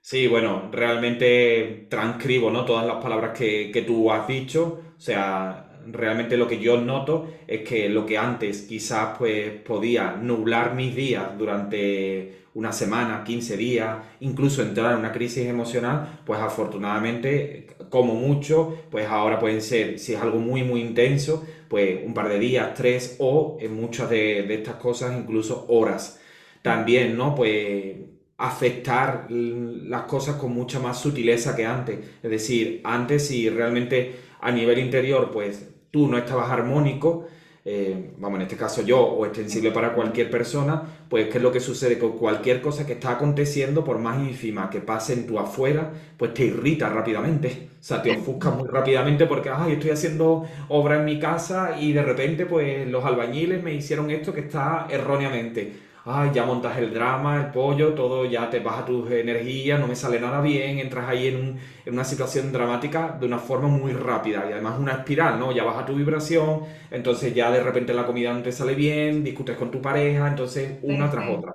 [0.00, 2.64] Sí, bueno, realmente transcribo, ¿no?
[2.64, 4.80] Todas las palabras que, que tú has dicho.
[4.96, 10.12] O sea, realmente lo que yo noto es que lo que antes quizás pues podía
[10.12, 16.40] nublar mis días durante una semana, 15 días, incluso entrar en una crisis emocional, pues
[16.40, 22.14] afortunadamente, como mucho, pues ahora pueden ser, si es algo muy, muy intenso, pues un
[22.14, 26.18] par de días, tres o en muchas de, de estas cosas incluso horas.
[26.62, 27.34] También, ¿no?
[27.34, 27.96] Pues
[28.38, 31.98] afectar las cosas con mucha más sutileza que antes.
[32.22, 37.26] Es decir, antes si realmente a nivel interior, pues tú no estabas armónico,
[37.68, 41.50] eh, vamos, en este caso yo, o extensible para cualquier persona, pues ¿qué es lo
[41.50, 41.98] que sucede?
[41.98, 46.32] Con cualquier cosa que está aconteciendo, por más ínfima que pase en tu afuera, pues
[46.32, 47.70] te irrita rápidamente.
[47.80, 51.92] O sea, te ofusca muy rápidamente porque, ay, estoy haciendo obra en mi casa y
[51.92, 56.94] de repente, pues los albañiles me hicieron esto que está erróneamente ay, ya montas el
[56.94, 61.08] drama, el pollo, todo, ya te baja tus energías, no me sale nada bien, entras
[61.08, 64.92] ahí en, un- en una situación dramática de una forma muy rápida y además una
[64.92, 65.52] espiral, ¿no?
[65.52, 69.56] Ya baja tu vibración, entonces ya de repente la comida no te sale bien, discutes
[69.56, 71.54] con tu pareja, entonces una tras otra.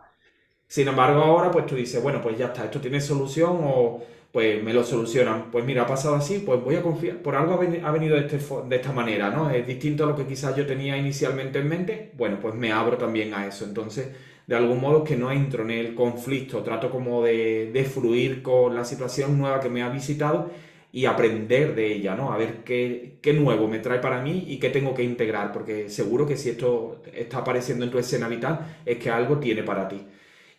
[0.67, 4.63] Sin embargo, ahora pues tú dices, bueno, pues ya está, esto tiene solución o pues
[4.63, 5.51] me lo solucionan.
[5.51, 7.17] Pues mira, ha pasado así, pues voy a confiar.
[7.17, 9.49] Por algo ha veni- ha venido de, este de esta manera, ¿no?
[9.49, 12.11] Es distinto a lo que quizás yo tenía inicialmente en mente.
[12.17, 13.65] Bueno, pues me abro también a eso.
[13.65, 14.09] Entonces,
[14.51, 18.75] de algún modo que no entro en el conflicto, trato como de, de fluir con
[18.75, 20.51] la situación nueva que me ha visitado
[20.91, 22.33] y aprender de ella, ¿no?
[22.33, 25.87] A ver qué, qué nuevo me trae para mí y qué tengo que integrar, porque
[25.87, 29.87] seguro que si esto está apareciendo en tu escena vital, es que algo tiene para
[29.87, 30.05] ti.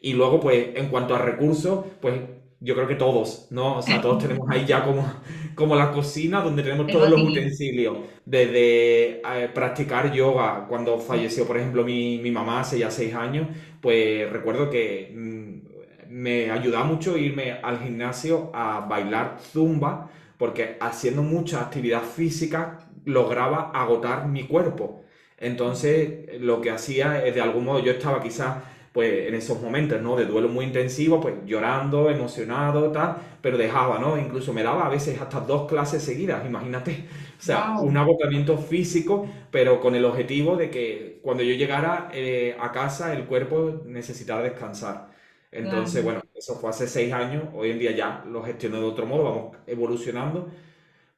[0.00, 2.14] Y luego, pues, en cuanto a recursos, pues
[2.62, 3.78] yo creo que todos, ¿no?
[3.78, 5.04] O sea, todos tenemos ahí ya como,
[5.54, 7.98] como la cocina donde tenemos todos los utensilios.
[8.24, 13.48] Desde eh, practicar yoga, cuando falleció, por ejemplo, mi, mi mamá hace ya seis años,
[13.80, 21.22] pues recuerdo que mm, me ayudaba mucho irme al gimnasio a bailar zumba, porque haciendo
[21.22, 25.02] mucha actividad física lograba agotar mi cuerpo.
[25.38, 28.58] Entonces, lo que hacía es, de algún modo, yo estaba quizás
[28.92, 30.16] pues en esos momentos, ¿no?
[30.16, 34.18] De duelo muy intensivo, pues llorando, emocionado, tal, pero dejaba, ¿no?
[34.18, 37.06] Incluso me daba a veces hasta dos clases seguidas, imagínate.
[37.38, 42.56] O sea, un agotamiento físico, pero con el objetivo de que cuando yo llegara eh,
[42.60, 45.10] a casa el cuerpo necesitara descansar.
[45.50, 49.06] Entonces, bueno, eso fue hace seis años, hoy en día ya lo gestiono de otro
[49.06, 50.50] modo, vamos evolucionando,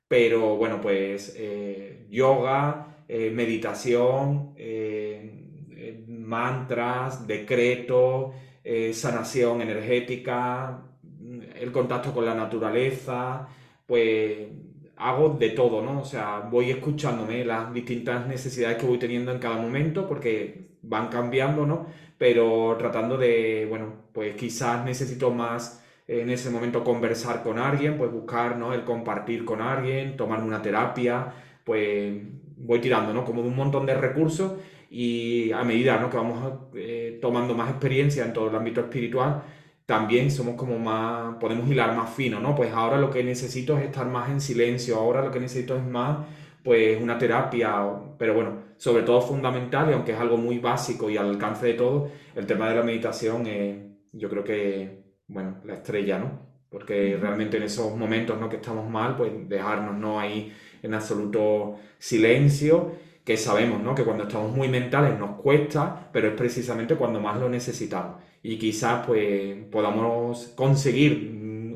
[0.09, 4.55] pero bueno, pues eh, yoga, eh, meditación,
[6.35, 8.35] eh, mantras, decretos,
[8.93, 10.83] sanación energética,
[11.61, 13.47] el contacto con la naturaleza,
[13.87, 14.49] pues
[14.97, 16.01] hago de todo, ¿no?
[16.01, 21.09] O sea, voy escuchándome las distintas necesidades que voy teniendo en cada momento porque van
[21.09, 21.87] cambiando, ¿no?
[22.19, 28.13] Pero tratando de, bueno, pues quizás necesito más en ese momento conversar con alguien, pues
[28.13, 28.73] buscar, ¿no?
[28.73, 31.33] El compartir con alguien, tomar una terapia,
[31.65, 32.23] pues
[32.57, 33.25] voy tirando, ¿no?
[33.25, 34.53] Como de un montón de recursos
[34.97, 36.09] y a medida, ¿no?
[36.09, 39.43] Que vamos eh, tomando más experiencia en todo el ámbito espiritual,
[39.87, 42.55] también somos como más, podemos hilar más fino, ¿no?
[42.55, 45.85] Pues ahora lo que necesito es estar más en silencio, ahora lo que necesito es
[45.85, 46.25] más,
[46.63, 47.75] pues una terapia,
[48.17, 51.75] pero bueno, sobre todo fundamental y aunque es algo muy básico y al alcance de
[51.75, 53.77] todo, el tema de la meditación es,
[54.13, 56.39] yo creo que, bueno, la estrella, ¿no?
[56.71, 58.49] Porque realmente en esos momentos, ¿no?
[58.49, 60.21] Que estamos mal, pues dejarnos, ¿no?
[60.21, 62.93] Ahí en absoluto silencio
[63.25, 63.95] que sabemos, ¿no?
[63.95, 68.23] Que cuando estamos muy mentales nos cuesta, pero es precisamente cuando más lo necesitamos.
[68.43, 71.31] Y quizás pues podamos conseguir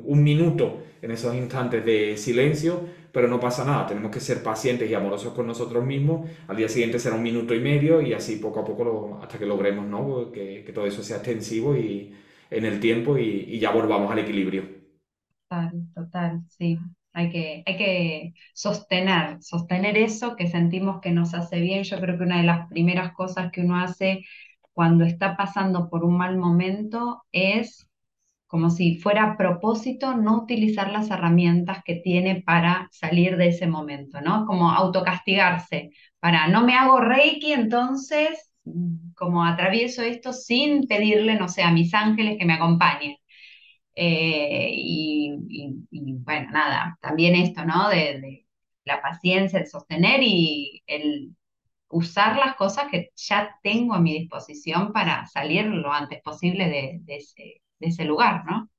[0.05, 2.81] un minuto en esos instantes de silencio,
[3.13, 6.29] pero no pasa nada, tenemos que ser pacientes y amorosos con nosotros mismos.
[6.49, 9.47] Al día siguiente será un minuto y medio y así poco a poco hasta que
[9.47, 10.31] logremos, ¿no?
[10.33, 12.15] Que, que, todo eso sea extensivo y
[12.51, 14.65] en el tiempo y, y ya volvamos al equilibrio.
[15.49, 16.79] Total, total, sí.
[17.19, 21.83] Hay que, sostener, sostener eso que sentimos que nos hace bien.
[21.85, 24.25] Yo creo que una de las primeras cosas que uno hace
[24.73, 27.89] cuando está pasando por un mal momento es
[28.47, 33.67] como si fuera a propósito no utilizar las herramientas que tiene para salir de ese
[33.67, 34.47] momento, ¿no?
[34.47, 35.91] Como autocastigarse,
[36.21, 38.51] para no me hago reiki, entonces
[39.17, 43.17] como atravieso esto sin pedirle, no sé, a mis ángeles que me acompañen.
[44.01, 45.35] Eh, y,
[46.25, 47.89] bueno, nada, también esto, ¿no?
[47.89, 48.47] De,
[48.85, 51.37] la paciencia, el sostener y el
[51.91, 57.03] usar las cosas que ya tengo a mi disposición para salir lo antes posible de,
[57.07, 58.71] ese, de ese lugar, ¿no?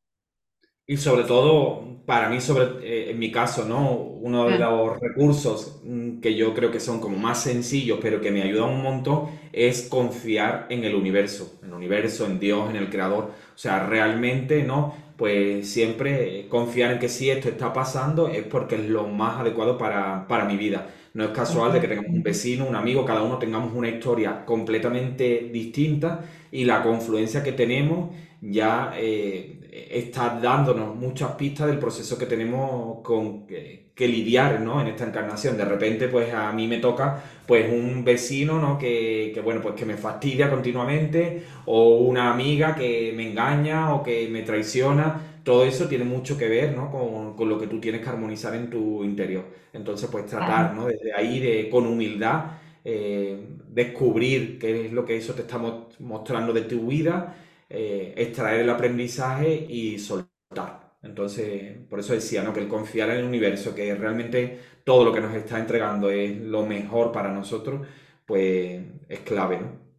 [0.87, 3.91] Y sobre todo, para mí, sobre, eh, en mi caso, ¿no?
[3.91, 8.31] Uno de los recursos mm, que yo creo que son como más sencillos, pero que
[8.31, 12.77] me ayudan un montón, es confiar en el universo, en el universo, en Dios, en
[12.77, 13.25] el Creador.
[13.25, 15.08] O sea, realmente, ¿no?
[15.19, 19.77] Pues siempre confiar en que si esto está pasando es porque es lo más adecuado
[19.77, 20.89] para, para mi vida.
[21.13, 24.45] No es casual de que tengamos un vecino, un amigo, cada uno tengamos una historia
[24.45, 32.17] completamente distinta y la confluencia que tenemos ya eh, está dándonos muchas pistas del proceso
[32.17, 34.81] que tenemos con, que, lidiar ¿no?
[34.81, 35.57] en esta encarnación.
[35.57, 38.77] De repente, pues a mí me toca pues un vecino ¿no?
[38.77, 44.01] que, que, bueno, pues que me fastidia continuamente o una amiga que me engaña o
[44.01, 45.41] que me traiciona.
[45.43, 46.89] Todo eso tiene mucho que ver ¿no?
[46.89, 49.45] con, con, lo que tú tienes que armonizar en tu interior.
[49.73, 50.87] Entonces, pues tratar ¿no?
[50.87, 52.45] desde ahí de, con humildad.
[52.85, 55.59] Eh, descubrir qué es lo que eso te está
[55.99, 57.35] mostrando de tu vida
[57.69, 60.97] eh, extraer el aprendizaje y soltar.
[61.01, 62.53] Entonces, por eso decía, ¿no?
[62.53, 66.37] Que el confiar en el universo, que realmente todo lo que nos está entregando es
[66.41, 67.87] lo mejor para nosotros,
[68.25, 69.89] pues es clave, ¿no?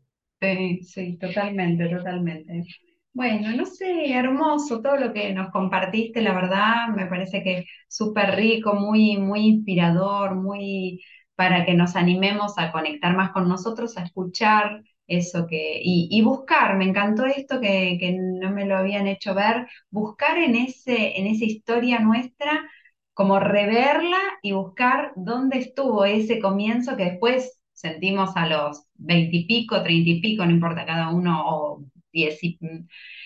[0.41, 2.65] Sí, sí, totalmente, totalmente.
[3.13, 8.37] Bueno, no sé, hermoso todo lo que nos compartiste, la verdad, me parece que súper
[8.37, 11.03] rico, muy, muy inspirador, muy
[11.35, 16.77] para que nos animemos a conectar más con nosotros, a escuchar, eso que, y, buscar,
[16.77, 21.45] me encantó esto que, no me lo habían hecho ver, buscar en, ese, en esa
[21.45, 22.71] historia nuestra,
[23.15, 30.11] como reverla y buscar dónde estuvo ese comienzo que después sentimos a los veintipico, treinta
[30.11, 32.39] y pico, no importa cada uno, o diez,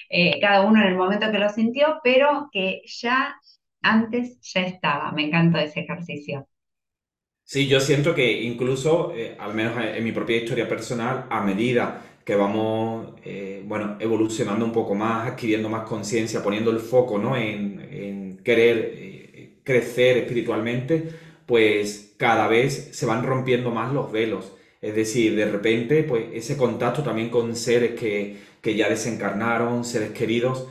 [0.08, 3.36] eh, cada uno en el momento que lo sintió, pero que ya
[3.82, 5.12] antes ya estaba.
[5.12, 6.48] Me encantó ese ejercicio.
[7.46, 12.02] Sí, yo siento que incluso, eh, al menos en mi propia historia personal, a medida
[12.24, 17.36] que vamos, eh, bueno, evolucionando un poco más, adquiriendo más conciencia, poniendo el foco, ¿no?
[17.36, 21.08] en, querer eh, crecer espiritualmente,
[21.46, 24.52] pues cada vez se van rompiendo más los velos.
[24.82, 30.10] Es decir, de repente, pues ese contacto también con seres que, que ya desencarnaron, seres
[30.12, 30.66] queridos,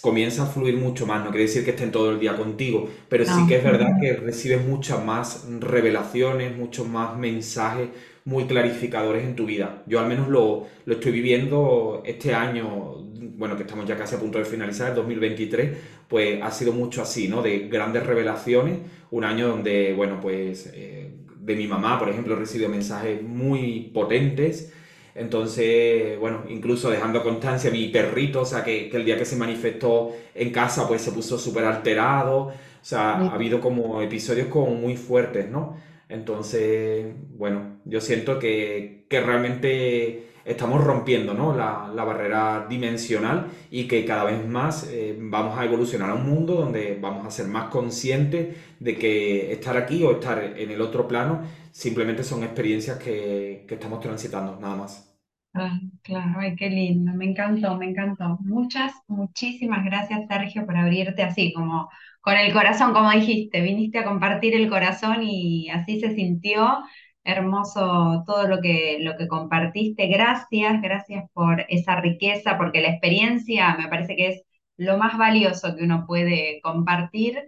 [0.00, 1.24] comienza a fluir mucho más.
[1.24, 4.14] No quiere decir que estén todo el día contigo, pero sí que es verdad que
[4.14, 7.88] recibes muchas más revelaciones, muchos más mensajes
[8.24, 9.84] muy clarificadores en tu vida.
[9.86, 12.96] Yo al menos lo, lo estoy viviendo este año,
[13.36, 15.78] bueno, que estamos ya casi a punto de finalizar, el 2023,
[16.08, 17.40] pues ha sido mucho así, ¿no?
[17.40, 18.78] De grandes revelaciones,
[19.12, 23.92] un año donde, bueno, pues eh, de mi mamá, por ejemplo, he recibido mensajes muy
[23.94, 24.72] potentes
[25.16, 29.36] Entonces, bueno, incluso dejando constancia, mi perrito, o sea, que, que el día que se
[29.36, 32.36] manifestó en casa, pues se puso súper alterado.
[32.46, 32.52] O
[32.82, 35.76] sea, ha habido como episodios como muy fuertes, ¿no?
[36.08, 37.06] Entonces,
[37.36, 41.54] bueno, yo siento que, que realmente estamos rompiendo, ¿no?
[41.56, 46.26] la, la barrera dimensional y que cada vez más eh, vamos a evolucionar a un
[46.28, 50.80] mundo donde vamos a ser más conscientes de que estar aquí o estar en el
[50.80, 51.42] otro plano
[51.72, 55.12] simplemente son experiencias que, que estamos transitando, nada más.
[55.58, 58.36] Ah, claro, ay, qué lindo, me encantó, me encantó.
[58.42, 61.88] Muchas, muchísimas gracias, Sergio, por abrirte así, como
[62.20, 66.82] con el corazón, como dijiste, viniste a compartir el corazón y así se sintió.
[67.26, 70.06] Hermoso todo lo que, lo que compartiste.
[70.08, 74.42] Gracias, gracias por esa riqueza, porque la experiencia me parece que es
[74.78, 77.38] lo más valioso que uno puede compartir.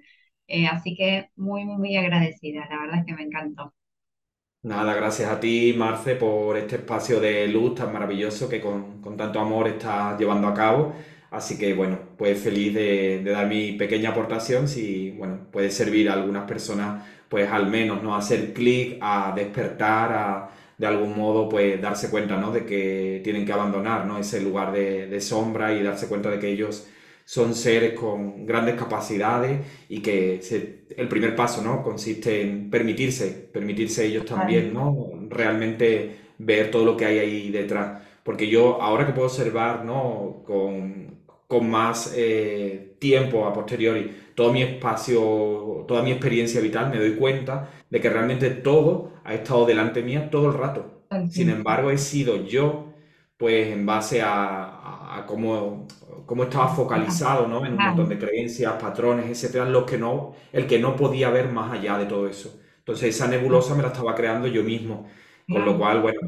[0.49, 3.75] Eh, así que muy, muy agradecida, la verdad es que me encantó.
[4.63, 9.17] Nada, gracias a ti, Marce, por este espacio de luz tan maravilloso que con, con
[9.17, 10.93] tanto amor estás llevando a cabo.
[11.31, 16.11] Así que, bueno, pues feliz de, de dar mi pequeña aportación si, bueno, puede servir
[16.11, 18.15] a algunas personas, pues al menos, ¿no?
[18.17, 22.53] Hacer clic, a despertar, a de algún modo, pues darse cuenta, ¿no?
[22.53, 24.19] De que tienen que abandonar, ¿no?
[24.19, 26.87] Ese lugar de, de sombra y darse cuenta de que ellos
[27.25, 31.83] son seres con grandes capacidades y que se- el primer paso, ¿no?
[31.83, 35.11] Consiste en permitirse, permitirse ellos también, ¿no?
[35.29, 38.03] Realmente ver todo lo que hay ahí detrás.
[38.23, 40.43] Porque yo, ahora que puedo observar, ¿no?
[40.47, 41.18] Con,
[41.49, 47.17] con más eh, tiempo a posteriori, todo mi espacio, toda mi experiencia vital, me doy
[47.17, 51.03] cuenta de que realmente todo ha estado delante mía todo el rato.
[51.31, 52.93] Sin embargo, he sido yo,
[53.39, 55.87] pues en base a, cómo
[56.27, 57.65] cómo estaba focalizado, ¿no?
[57.65, 61.49] En un montón de creencias, patrones, etcétera, los que no, el que no podía ver
[61.51, 62.61] más allá de todo eso.
[62.81, 65.09] Entonces esa nebulosa me la estaba creando yo mismo,
[65.49, 66.21] con lo cual, bueno,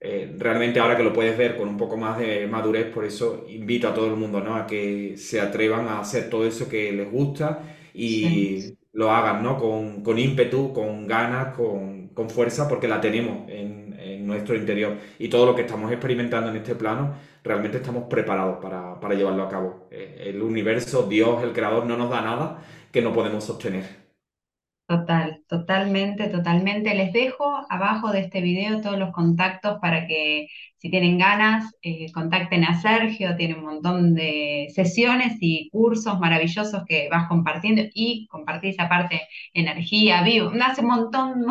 [0.00, 3.44] eh, realmente ahora que lo puedes ver con un poco más de madurez, por eso
[3.48, 4.56] invito a todo el mundo, ¿no?
[4.56, 7.62] A que se atrevan a hacer todo eso que les gusta
[8.20, 9.58] sí, y lo hagan, ¿no?
[9.58, 14.96] Con, con ímpetu, con ganas, con, con fuerza, porque la tenemos en, en nuestro interior.
[15.18, 19.42] Y todo lo que estamos experimentando en este plano realmente estamos preparados para, para llevarlo
[19.44, 19.88] a cabo.
[19.90, 24.07] Eh, El universo, Dios, el creador, no nos da nada que no podemos sostener.
[24.88, 26.94] Total, totalmente, totalmente.
[26.94, 32.10] Les dejo abajo de este video todos los contactos para que si tienen ganas, eh,
[32.12, 38.28] contacten a Sergio, tiene un montón de sesiones y cursos maravillosos que vas compartiendo y
[38.28, 39.22] compartís aparte
[39.52, 41.44] energía, vivo, hace un montón,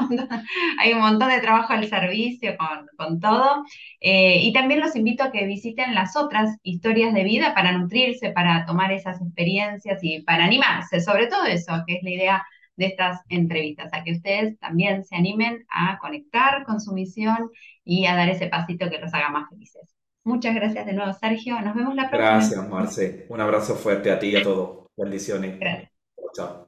[0.80, 3.64] hay un montón de trabajo al servicio con, con todo.
[4.02, 8.32] Eh, y también los invito a que visiten las otras historias de vida para nutrirse,
[8.32, 12.44] para tomar esas experiencias y para animarse, sobre todo eso, que es la idea
[12.78, 17.49] de estas entrevistas, a que ustedes también se animen a conectar con su misión
[17.84, 19.93] y a dar ese pasito que los haga más felices.
[20.23, 21.59] Muchas gracias de nuevo, Sergio.
[21.61, 22.32] Nos vemos la próxima.
[22.32, 23.25] Gracias, Marce.
[23.30, 24.88] Un abrazo fuerte a ti y a todos.
[24.97, 25.59] Bendiciones.
[25.59, 25.91] Gracias.
[26.34, 26.66] Chao.